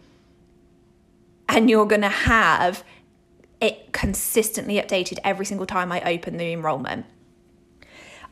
And 1.48 1.68
you're 1.68 1.86
going 1.86 2.02
to 2.02 2.08
have 2.08 2.84
it 3.60 3.92
consistently 3.92 4.76
updated 4.76 5.18
every 5.24 5.44
single 5.44 5.66
time 5.66 5.90
I 5.90 6.00
open 6.02 6.36
the 6.36 6.52
enrollment. 6.52 7.06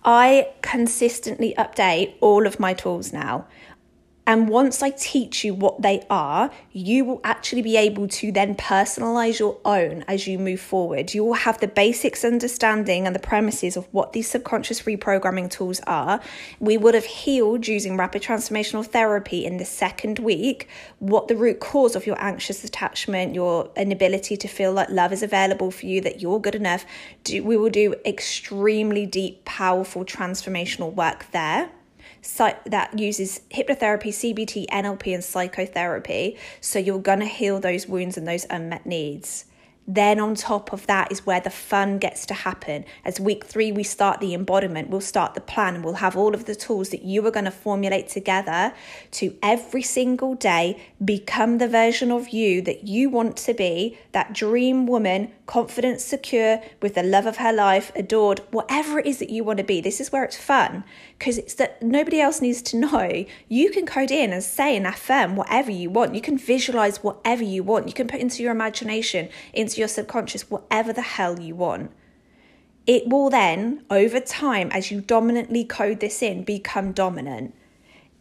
I 0.04 0.52
consistently 0.62 1.54
update 1.58 2.14
all 2.20 2.46
of 2.46 2.58
my 2.58 2.72
tools 2.72 3.12
now. 3.12 3.46
And 4.26 4.48
once 4.48 4.82
I 4.82 4.90
teach 4.90 5.44
you 5.44 5.54
what 5.54 5.82
they 5.82 6.04
are, 6.08 6.50
you 6.72 7.04
will 7.04 7.20
actually 7.24 7.62
be 7.62 7.76
able 7.76 8.06
to 8.08 8.30
then 8.30 8.54
personalize 8.54 9.38
your 9.38 9.58
own 9.64 10.04
as 10.06 10.26
you 10.26 10.38
move 10.38 10.60
forward. 10.60 11.14
You 11.14 11.24
will 11.24 11.34
have 11.34 11.58
the 11.58 11.66
basics 11.66 12.24
understanding 12.24 13.06
and 13.06 13.14
the 13.14 13.20
premises 13.20 13.76
of 13.76 13.88
what 13.92 14.12
these 14.12 14.30
subconscious 14.30 14.82
reprogramming 14.82 15.50
tools 15.50 15.80
are. 15.86 16.20
We 16.60 16.76
would 16.76 16.94
have 16.94 17.06
healed 17.06 17.66
using 17.66 17.96
rapid 17.96 18.22
transformational 18.22 18.86
therapy 18.86 19.44
in 19.44 19.56
the 19.56 19.64
second 19.64 20.18
week 20.18 20.68
what 20.98 21.28
the 21.28 21.36
root 21.36 21.58
cause 21.58 21.96
of 21.96 22.06
your 22.06 22.22
anxious 22.22 22.62
attachment, 22.62 23.34
your 23.34 23.70
inability 23.76 24.36
to 24.36 24.48
feel 24.48 24.72
like 24.72 24.90
love 24.90 25.12
is 25.12 25.22
available 25.22 25.70
for 25.70 25.86
you, 25.86 26.00
that 26.02 26.20
you're 26.20 26.40
good 26.40 26.54
enough. 26.54 26.84
Do, 27.24 27.42
we 27.42 27.56
will 27.56 27.70
do 27.70 27.94
extremely 28.04 29.06
deep, 29.06 29.44
powerful 29.44 30.04
transformational 30.04 30.94
work 30.94 31.26
there 31.32 31.70
that 32.22 32.98
uses 32.98 33.40
hypnotherapy, 33.50 34.08
CBT, 34.08 34.66
NLP, 34.68 35.14
and 35.14 35.24
psychotherapy. 35.24 36.36
So 36.60 36.78
you're 36.78 36.98
going 36.98 37.20
to 37.20 37.26
heal 37.26 37.60
those 37.60 37.86
wounds 37.86 38.16
and 38.16 38.26
those 38.26 38.46
unmet 38.50 38.86
needs. 38.86 39.46
Then, 39.92 40.20
on 40.20 40.36
top 40.36 40.72
of 40.72 40.86
that, 40.86 41.10
is 41.10 41.26
where 41.26 41.40
the 41.40 41.50
fun 41.50 41.98
gets 41.98 42.24
to 42.26 42.34
happen. 42.34 42.84
As 43.04 43.18
week 43.18 43.44
three, 43.44 43.72
we 43.72 43.82
start 43.82 44.20
the 44.20 44.34
embodiment, 44.34 44.88
we'll 44.88 45.00
start 45.00 45.34
the 45.34 45.40
plan, 45.40 45.82
we'll 45.82 45.94
have 45.94 46.16
all 46.16 46.32
of 46.32 46.44
the 46.44 46.54
tools 46.54 46.90
that 46.90 47.02
you 47.02 47.26
are 47.26 47.32
going 47.32 47.46
to 47.46 47.50
formulate 47.50 48.06
together 48.06 48.72
to 49.10 49.36
every 49.42 49.82
single 49.82 50.36
day 50.36 50.80
become 51.04 51.58
the 51.58 51.66
version 51.66 52.12
of 52.12 52.28
you 52.28 52.62
that 52.62 52.86
you 52.86 53.10
want 53.10 53.36
to 53.38 53.52
be 53.52 53.98
that 54.12 54.32
dream 54.32 54.86
woman, 54.86 55.32
confident, 55.46 56.00
secure, 56.00 56.62
with 56.80 56.94
the 56.94 57.02
love 57.02 57.26
of 57.26 57.38
her 57.38 57.52
life, 57.52 57.90
adored, 57.96 58.42
whatever 58.52 59.00
it 59.00 59.06
is 59.06 59.18
that 59.18 59.30
you 59.30 59.42
want 59.42 59.58
to 59.58 59.64
be. 59.64 59.80
This 59.80 60.00
is 60.00 60.12
where 60.12 60.22
it's 60.22 60.36
fun 60.36 60.84
because 61.18 61.36
it's 61.36 61.54
that 61.54 61.82
nobody 61.82 62.20
else 62.20 62.40
needs 62.40 62.62
to 62.62 62.76
know. 62.76 63.24
You 63.48 63.70
can 63.72 63.86
code 63.86 64.12
in 64.12 64.32
and 64.32 64.44
say 64.44 64.76
and 64.76 64.86
affirm 64.86 65.34
whatever 65.34 65.72
you 65.72 65.90
want. 65.90 66.14
You 66.14 66.20
can 66.20 66.38
visualize 66.38 67.02
whatever 67.02 67.42
you 67.42 67.64
want. 67.64 67.88
You 67.88 67.92
can 67.92 68.06
put 68.06 68.20
into 68.20 68.44
your 68.44 68.52
imagination, 68.52 69.28
into 69.52 69.79
your 69.80 69.88
subconscious, 69.88 70.48
whatever 70.48 70.92
the 70.92 71.02
hell 71.02 71.40
you 71.40 71.56
want. 71.56 71.90
It 72.86 73.08
will 73.08 73.30
then, 73.30 73.84
over 73.90 74.20
time, 74.20 74.70
as 74.72 74.90
you 74.90 75.00
dominantly 75.00 75.64
code 75.64 76.00
this 76.00 76.22
in, 76.22 76.44
become 76.44 76.92
dominant. 76.92 77.54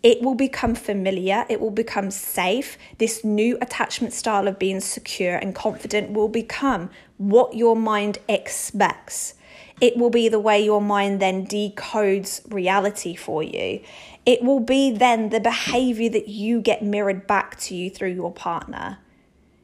It 0.02 0.22
will 0.22 0.36
become 0.36 0.76
familiar, 0.76 1.45
it 1.50 1.60
will 1.60 1.72
become 1.72 2.10
safe. 2.10 2.78
This 2.98 3.24
new 3.24 3.58
attachment 3.62 4.13
style 4.13 4.48
of 4.48 4.58
being 4.58 4.80
secure 4.80 5.36
and 5.36 5.54
confident 5.54 6.12
will 6.12 6.30
become 6.30 6.89
what 7.17 7.54
your 7.54 7.76
mind 7.76 8.19
expects. 8.30 9.34
It 9.82 9.98
will 9.98 10.10
be 10.10 10.30
the 10.30 10.39
way 10.39 10.63
your 10.63 10.82
mind 10.82 11.22
then 11.22 11.45
decodes 11.45 12.41
reality 12.52 13.15
for 13.15 13.43
you. 13.43 13.82
It 14.26 14.41
will 14.41 14.60
be 14.60 14.91
then 14.91 15.30
the 15.30 15.39
behavior 15.39 16.10
that 16.10 16.28
you 16.28 16.62
get 16.62 16.84
mirrored 16.84 17.28
back 17.28 17.58
to 17.62 17.76
you 17.76 17.89
through 17.89 18.13
your 18.13 18.32
partner 18.32 19.00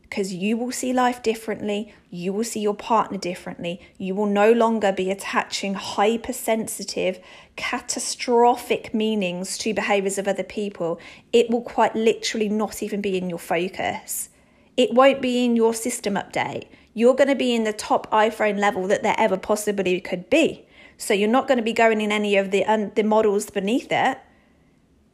because 0.09 0.33
you 0.33 0.55
will 0.55 0.71
see 0.71 0.93
life 0.93 1.21
differently, 1.23 1.93
you 2.09 2.31
will 2.31 2.43
see 2.43 2.59
your 2.59 2.75
partner 2.75 3.17
differently, 3.17 3.81
you 3.97 4.15
will 4.15 4.27
no 4.27 4.51
longer 4.51 4.91
be 4.91 5.11
attaching 5.11 5.73
hypersensitive, 5.73 7.19
catastrophic 7.55 8.93
meanings 8.93 9.57
to 9.57 9.73
behaviors 9.73 10.17
of 10.17 10.27
other 10.27 10.43
people. 10.43 10.99
It 11.33 11.49
will 11.49 11.61
quite 11.61 11.95
literally 11.95 12.49
not 12.49 12.81
even 12.81 13.01
be 13.01 13.17
in 13.17 13.29
your 13.29 13.39
focus. 13.39 14.29
It 14.77 14.93
won't 14.93 15.21
be 15.21 15.43
in 15.43 15.55
your 15.55 15.73
system 15.73 16.15
update. 16.15 16.67
You're 16.93 17.15
going 17.15 17.29
to 17.29 17.35
be 17.35 17.53
in 17.53 17.63
the 17.63 17.73
top 17.73 18.09
iPhone 18.11 18.59
level 18.59 18.87
that 18.87 19.03
there 19.03 19.15
ever 19.17 19.37
possibly 19.37 19.99
could 19.99 20.29
be. 20.29 20.65
So 20.97 21.13
you're 21.13 21.27
not 21.27 21.47
going 21.47 21.57
to 21.57 21.63
be 21.63 21.73
going 21.73 21.99
in 21.99 22.11
any 22.11 22.37
of 22.37 22.51
the 22.51 22.63
um, 22.65 22.91
the 22.95 23.03
models 23.03 23.49
beneath 23.49 23.91
it 23.91 24.17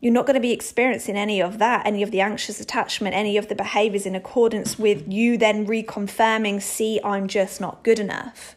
you're 0.01 0.11
not 0.11 0.25
going 0.25 0.35
to 0.35 0.41
be 0.41 0.51
experiencing 0.51 1.15
any 1.15 1.41
of 1.41 1.59
that, 1.59 1.85
any 1.85 2.01
of 2.01 2.09
the 2.09 2.21
anxious 2.21 2.59
attachment, 2.59 3.15
any 3.15 3.37
of 3.37 3.47
the 3.47 3.55
behaviors 3.55 4.07
in 4.07 4.15
accordance 4.15 4.79
with 4.79 5.07
you 5.07 5.37
then 5.37 5.67
reconfirming, 5.67 6.61
see, 6.61 6.99
I'm 7.03 7.27
just 7.27 7.61
not 7.61 7.83
good 7.83 7.99
enough. 7.99 8.55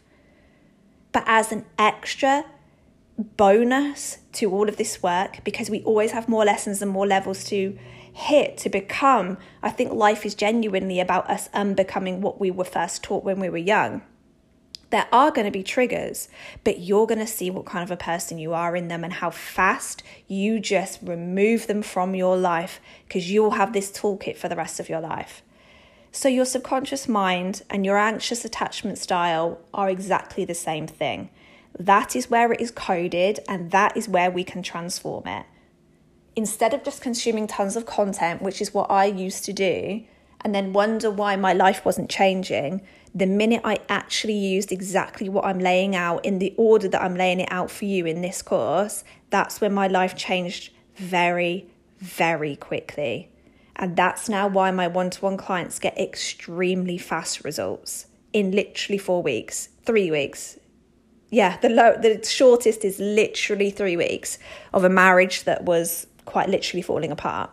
But 1.12 1.24
as 1.26 1.52
an 1.52 1.66
extra 1.78 2.46
bonus 3.18 4.18
to 4.32 4.50
all 4.50 4.68
of 4.68 4.78
this 4.78 5.02
work, 5.02 5.44
because 5.44 5.68
we 5.68 5.82
always 5.82 6.12
have 6.12 6.28
more 6.28 6.46
lessons 6.46 6.80
and 6.80 6.90
more 6.90 7.06
levels 7.06 7.44
to 7.44 7.78
hit 8.10 8.56
to 8.58 8.70
become, 8.70 9.36
I 9.62 9.70
think 9.70 9.92
life 9.92 10.24
is 10.24 10.34
genuinely 10.34 10.98
about 10.98 11.28
us 11.28 11.50
unbecoming 11.52 12.22
what 12.22 12.40
we 12.40 12.50
were 12.50 12.64
first 12.64 13.02
taught 13.02 13.22
when 13.22 13.38
we 13.38 13.50
were 13.50 13.58
young 13.58 14.02
there 14.94 15.08
are 15.10 15.32
going 15.32 15.44
to 15.44 15.50
be 15.50 15.64
triggers, 15.64 16.28
but 16.62 16.78
you're 16.78 17.08
going 17.08 17.18
to 17.18 17.26
see 17.26 17.50
what 17.50 17.66
kind 17.66 17.82
of 17.82 17.90
a 17.90 17.96
person 17.96 18.38
you 18.38 18.52
are 18.52 18.76
in 18.76 18.86
them 18.86 19.02
and 19.02 19.14
how 19.14 19.28
fast 19.28 20.04
you 20.28 20.60
just 20.60 21.00
remove 21.02 21.66
them 21.66 21.82
from 21.82 22.14
your 22.14 22.36
life 22.36 22.80
because 23.08 23.28
you'll 23.28 23.50
have 23.50 23.72
this 23.72 23.90
toolkit 23.90 24.36
for 24.36 24.48
the 24.48 24.54
rest 24.54 24.78
of 24.78 24.88
your 24.88 25.00
life. 25.00 25.42
So, 26.12 26.28
your 26.28 26.44
subconscious 26.44 27.08
mind 27.08 27.62
and 27.68 27.84
your 27.84 27.98
anxious 27.98 28.44
attachment 28.44 28.98
style 28.98 29.58
are 29.74 29.90
exactly 29.90 30.44
the 30.44 30.54
same 30.54 30.86
thing. 30.86 31.28
That 31.76 32.14
is 32.14 32.30
where 32.30 32.52
it 32.52 32.60
is 32.60 32.70
coded, 32.70 33.40
and 33.48 33.72
that 33.72 33.96
is 33.96 34.08
where 34.08 34.30
we 34.30 34.44
can 34.44 34.62
transform 34.62 35.26
it. 35.26 35.44
Instead 36.36 36.72
of 36.72 36.84
just 36.84 37.02
consuming 37.02 37.48
tons 37.48 37.74
of 37.74 37.84
content, 37.84 38.42
which 38.42 38.60
is 38.62 38.72
what 38.72 38.92
I 38.92 39.06
used 39.06 39.44
to 39.46 39.52
do, 39.52 40.04
and 40.44 40.54
then 40.54 40.74
wonder 40.74 41.10
why 41.10 41.34
my 41.36 41.54
life 41.54 41.84
wasn't 41.84 42.10
changing, 42.10 42.82
the 43.14 43.26
minute 43.26 43.62
I 43.64 43.78
actually 43.88 44.34
used 44.34 44.70
exactly 44.70 45.28
what 45.28 45.44
I'm 45.46 45.58
laying 45.58 45.96
out 45.96 46.24
in 46.24 46.38
the 46.38 46.54
order 46.56 46.86
that 46.88 47.02
I'm 47.02 47.16
laying 47.16 47.40
it 47.40 47.50
out 47.50 47.70
for 47.70 47.86
you 47.86 48.04
in 48.04 48.20
this 48.20 48.42
course, 48.42 49.04
that's 49.30 49.60
when 49.60 49.72
my 49.72 49.88
life 49.88 50.14
changed 50.14 50.72
very, 50.96 51.70
very 51.98 52.56
quickly. 52.56 53.30
And 53.76 53.96
that's 53.96 54.28
now 54.28 54.46
why 54.46 54.70
my 54.70 54.86
one 54.86 55.10
to 55.10 55.20
one 55.20 55.36
clients 55.36 55.78
get 55.78 55.98
extremely 55.98 56.98
fast 56.98 57.42
results 57.44 58.06
in 58.32 58.50
literally 58.50 58.98
four 58.98 59.22
weeks, 59.22 59.70
three 59.84 60.10
weeks. 60.10 60.58
Yeah, 61.30 61.56
the 61.56 61.68
low, 61.68 61.96
the 61.96 62.24
shortest 62.24 62.84
is 62.84 62.98
literally 63.00 63.70
three 63.70 63.96
weeks 63.96 64.38
of 64.72 64.84
a 64.84 64.88
marriage 64.88 65.44
that 65.44 65.64
was 65.64 66.06
quite 66.24 66.48
literally 66.48 66.82
falling 66.82 67.10
apart. 67.10 67.50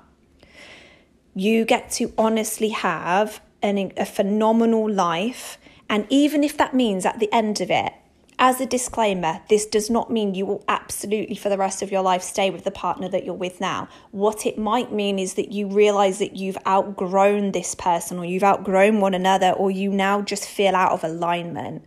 You 1.34 1.66
get 1.66 1.92
to 1.92 2.14
honestly 2.18 2.70
have 2.70 3.42
an, 3.62 3.92
a 3.98 4.06
phenomenal 4.06 4.90
life. 4.90 5.58
And 5.90 6.06
even 6.10 6.44
if 6.44 6.58
that 6.58 6.74
means 6.74 7.06
at 7.06 7.20
the 7.20 7.32
end 7.34 7.62
of 7.62 7.70
it, 7.70 7.94
as 8.40 8.60
a 8.60 8.66
disclaimer, 8.66 9.40
this 9.50 9.68
does 9.68 9.88
not 9.90 10.10
mean 10.10 10.34
you 10.34 10.48
will 10.48 10.64
absolutely 10.68 11.36
for 11.36 11.50
the 11.50 11.60
rest 11.60 11.84
of 11.84 11.92
your 11.92 12.02
life 12.02 12.24
stay 12.24 12.50
with 12.50 12.64
the 12.64 12.72
partner 12.72 13.08
that 13.08 13.24
you're 13.24 13.36
with 13.36 13.62
now. 13.62 13.88
What 14.10 14.48
it 14.48 14.58
might 14.58 14.92
mean 14.92 15.20
is 15.20 15.36
that 15.36 15.52
you 15.52 15.68
realize 15.68 16.18
that 16.18 16.36
you've 16.36 16.58
outgrown 16.66 17.52
this 17.52 17.76
person 17.76 18.18
or 18.18 18.26
you've 18.26 18.44
outgrown 18.44 19.00
one 19.00 19.14
another 19.14 19.52
or 19.52 19.70
you 19.70 19.92
now 19.92 20.24
just 20.24 20.48
feel 20.48 20.76
out 20.76 20.92
of 20.92 21.04
alignment 21.04 21.86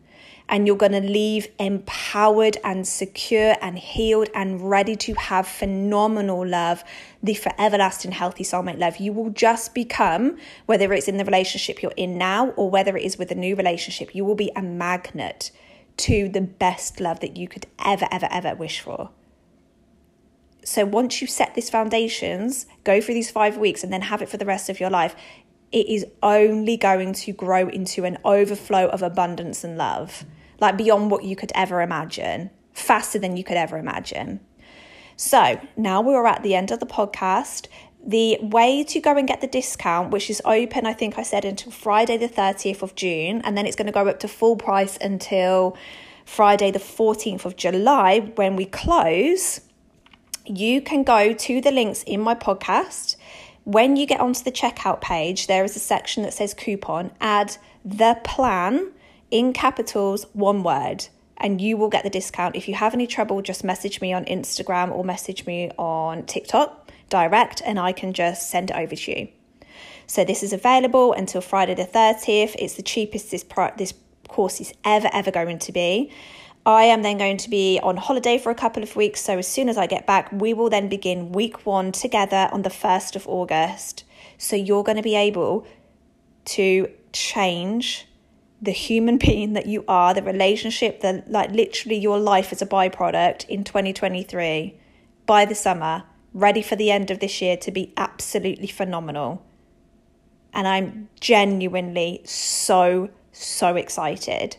and 0.48 0.66
you're 0.66 0.76
going 0.76 0.92
to 0.92 1.00
leave 1.00 1.48
empowered 1.59 2.59
and 2.62 2.87
secure 2.87 3.57
and 3.61 3.78
healed 3.78 4.28
and 4.35 4.68
ready 4.68 4.94
to 4.96 5.14
have 5.14 5.46
phenomenal 5.46 6.46
love, 6.46 6.85
the 7.22 7.35
forever 7.35 7.78
lasting 7.78 8.12
healthy 8.12 8.44
soulmate 8.44 8.78
love. 8.78 8.98
You 8.98 9.12
will 9.12 9.30
just 9.30 9.74
become, 9.74 10.37
whether 10.66 10.92
it's 10.92 11.09
in 11.09 11.16
the 11.16 11.24
relationship 11.24 11.83
you're 11.83 11.92
in 11.96 12.18
now 12.18 12.50
or 12.50 12.70
whether 12.70 12.96
it 12.96 13.04
is 13.04 13.18
with 13.18 13.30
a 13.30 13.35
new 13.35 13.57
relationship, 13.57 14.14
you 14.14 14.24
will 14.24 14.35
be 14.35 14.52
a 14.54 14.62
magnet 14.62 15.50
to 15.96 16.28
the 16.28 16.40
best 16.40 17.00
love 17.00 17.20
that 17.20 17.37
you 17.37 17.48
could 17.48 17.66
ever, 17.85 18.07
ever, 18.11 18.28
ever 18.30 18.54
wish 18.54 18.80
for. 18.80 19.11
So 20.64 20.85
once 20.85 21.20
you 21.20 21.26
set 21.26 21.54
these 21.54 21.70
foundations, 21.70 22.66
go 22.85 23.00
through 23.00 23.14
these 23.14 23.30
five 23.30 23.59
weeks 23.59 23.85
and 23.85 23.92
then 23.92 24.02
have 24.02 24.22
it 24.22 24.28
for 24.28 24.38
the 24.38 24.46
rest 24.46 24.70
of 24.70 24.80
your 24.80 24.90
life, 24.90 25.14
it 25.72 25.88
is 25.88 26.07
only 26.22 26.76
going 26.76 27.12
to 27.12 27.33
grow 27.33 27.68
into 27.68 28.04
an 28.04 28.16
overflow 28.24 28.87
of 28.87 29.02
abundance 29.02 29.64
and 29.64 29.76
love, 29.76 30.24
like 30.60 30.76
beyond 30.76 31.10
what 31.10 31.24
you 31.24 31.36
could 31.36 31.52
ever 31.54 31.80
imagine, 31.80 32.50
faster 32.72 33.18
than 33.18 33.36
you 33.36 33.44
could 33.44 33.56
ever 33.56 33.78
imagine. 33.78 34.40
So 35.16 35.60
now 35.76 36.00
we're 36.00 36.26
at 36.26 36.42
the 36.42 36.54
end 36.54 36.70
of 36.70 36.80
the 36.80 36.86
podcast. 36.86 37.66
The 38.06 38.38
way 38.42 38.84
to 38.84 39.00
go 39.00 39.16
and 39.16 39.26
get 39.26 39.40
the 39.40 39.46
discount, 39.46 40.10
which 40.10 40.28
is 40.28 40.42
open, 40.44 40.86
I 40.86 40.92
think 40.92 41.18
I 41.18 41.22
said 41.22 41.44
until 41.44 41.72
Friday 41.72 42.16
the 42.18 42.28
30th 42.28 42.82
of 42.82 42.94
June, 42.94 43.40
and 43.42 43.56
then 43.56 43.66
it's 43.66 43.76
going 43.76 43.86
to 43.86 43.92
go 43.92 44.06
up 44.06 44.20
to 44.20 44.28
full 44.28 44.56
price 44.56 44.98
until 45.00 45.76
Friday 46.26 46.70
the 46.70 46.78
14th 46.78 47.44
of 47.44 47.56
July 47.56 48.20
when 48.34 48.56
we 48.56 48.66
close. 48.66 49.62
You 50.44 50.82
can 50.82 51.02
go 51.02 51.32
to 51.32 51.60
the 51.62 51.70
links 51.70 52.02
in 52.02 52.20
my 52.20 52.34
podcast 52.34 53.16
when 53.64 53.96
you 53.96 54.06
get 54.06 54.20
onto 54.20 54.44
the 54.44 54.52
checkout 54.52 55.00
page, 55.00 55.46
there 55.46 55.64
is 55.64 55.74
a 55.74 55.80
section 55.80 56.22
that 56.22 56.34
says 56.34 56.54
coupon, 56.54 57.10
add 57.20 57.56
the 57.84 58.18
plan 58.22 58.92
in 59.30 59.52
capitals, 59.52 60.26
one 60.32 60.62
word, 60.62 61.08
and 61.37 61.60
you 61.60 61.76
will 61.76 61.88
get 61.88 62.04
the 62.04 62.10
discount. 62.10 62.56
If 62.56 62.68
you 62.68 62.74
have 62.74 62.94
any 62.94 63.06
trouble, 63.06 63.42
just 63.42 63.64
message 63.64 64.00
me 64.00 64.12
on 64.12 64.24
Instagram 64.26 64.92
or 64.92 65.04
message 65.04 65.46
me 65.46 65.70
on 65.76 66.24
TikTok 66.26 66.90
direct, 67.08 67.62
and 67.64 67.78
I 67.78 67.92
can 67.92 68.12
just 68.12 68.48
send 68.48 68.70
it 68.70 68.76
over 68.76 68.96
to 68.96 69.18
you. 69.18 69.28
So 70.06 70.24
this 70.24 70.42
is 70.42 70.52
available 70.52 71.12
until 71.12 71.40
Friday 71.40 71.74
the 71.74 71.84
30th. 71.84 72.54
It's 72.58 72.74
the 72.74 72.82
cheapest 72.82 73.30
this, 73.30 73.44
pro- 73.44 73.74
this 73.76 73.94
course 74.28 74.60
is 74.60 74.72
ever, 74.84 75.08
ever 75.12 75.30
going 75.30 75.58
to 75.60 75.72
be. 75.72 76.12
I 76.66 76.84
am 76.84 77.02
then 77.02 77.18
going 77.18 77.37
to 77.38 77.50
be 77.50 77.78
on 77.82 77.96
holiday 77.96 78.38
for 78.38 78.50
a 78.50 78.54
couple 78.54 78.82
of 78.82 78.96
weeks. 78.96 79.20
So, 79.20 79.38
as 79.38 79.46
soon 79.46 79.68
as 79.68 79.76
I 79.76 79.87
get 79.87 80.06
back, 80.06 80.32
we 80.32 80.54
will 80.54 80.70
then 80.70 80.88
begin 80.88 81.32
week 81.32 81.66
one 81.66 81.92
together 81.92 82.48
on 82.52 82.62
the 82.62 82.70
1st 82.70 83.16
of 83.16 83.28
August. 83.28 84.04
So, 84.38 84.56
you're 84.56 84.82
going 84.82 84.96
to 84.96 85.02
be 85.02 85.14
able 85.14 85.66
to 86.46 86.88
change 87.12 88.06
the 88.64 88.72
human 88.72 89.18
being 89.18 89.53
that 89.53 89.66
you 89.66 89.85
are, 89.87 90.14
the 90.14 90.22
relationship, 90.22 91.00
the 91.00 91.22
like 91.27 91.50
literally 91.50 91.96
your 91.96 92.18
life 92.18 92.53
as 92.53 92.62
a 92.62 92.66
byproduct 92.66 93.48
in 93.48 93.64
2023 93.64 94.74
by 95.27 95.44
the 95.44 95.55
summer, 95.55 96.05
ready 96.33 96.62
for 96.62 96.77
the 96.77 96.90
end 96.90 97.11
of 97.11 97.20
this 97.20 97.40
year 97.40 97.57
to 97.57 97.70
be 97.70 97.92
absolutely 97.96 98.66
phenomenal. 98.66 99.42
And 100.53 100.68
I'm 100.68 101.09
genuinely 101.20 102.22
so, 102.24 103.11
so 103.33 103.77
excited. 103.77 104.57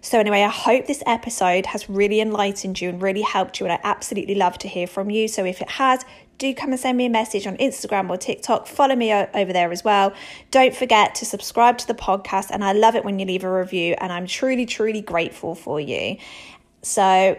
So, 0.00 0.20
anyway, 0.20 0.42
I 0.42 0.48
hope 0.48 0.86
this 0.86 1.02
episode 1.06 1.66
has 1.66 1.88
really 1.88 2.20
enlightened 2.20 2.78
you 2.78 2.90
and 2.90 3.00
really 3.00 3.22
helped 3.22 3.58
you. 3.58 3.66
And 3.66 3.72
I 3.72 3.80
absolutely 3.84 4.34
love 4.34 4.58
to 4.58 4.68
hear 4.68 4.86
from 4.86 5.08
you. 5.08 5.28
So, 5.28 5.46
if 5.46 5.62
it 5.62 5.70
has, 5.70 6.04
do 6.38 6.54
come 6.54 6.70
and 6.70 6.80
send 6.80 6.98
me 6.98 7.06
a 7.06 7.10
message 7.10 7.46
on 7.46 7.56
Instagram 7.58 8.10
or 8.10 8.16
TikTok. 8.16 8.66
Follow 8.66 8.96
me 8.96 9.12
over 9.12 9.52
there 9.52 9.70
as 9.70 9.84
well. 9.84 10.12
Don't 10.50 10.74
forget 10.74 11.14
to 11.16 11.24
subscribe 11.24 11.78
to 11.78 11.86
the 11.86 11.94
podcast. 11.94 12.50
And 12.50 12.64
I 12.64 12.72
love 12.72 12.94
it 12.94 13.04
when 13.04 13.18
you 13.18 13.26
leave 13.26 13.44
a 13.44 13.52
review. 13.52 13.94
And 13.98 14.12
I'm 14.12 14.26
truly, 14.26 14.66
truly 14.66 15.00
grateful 15.00 15.54
for 15.54 15.80
you. 15.80 16.16
So, 16.82 17.38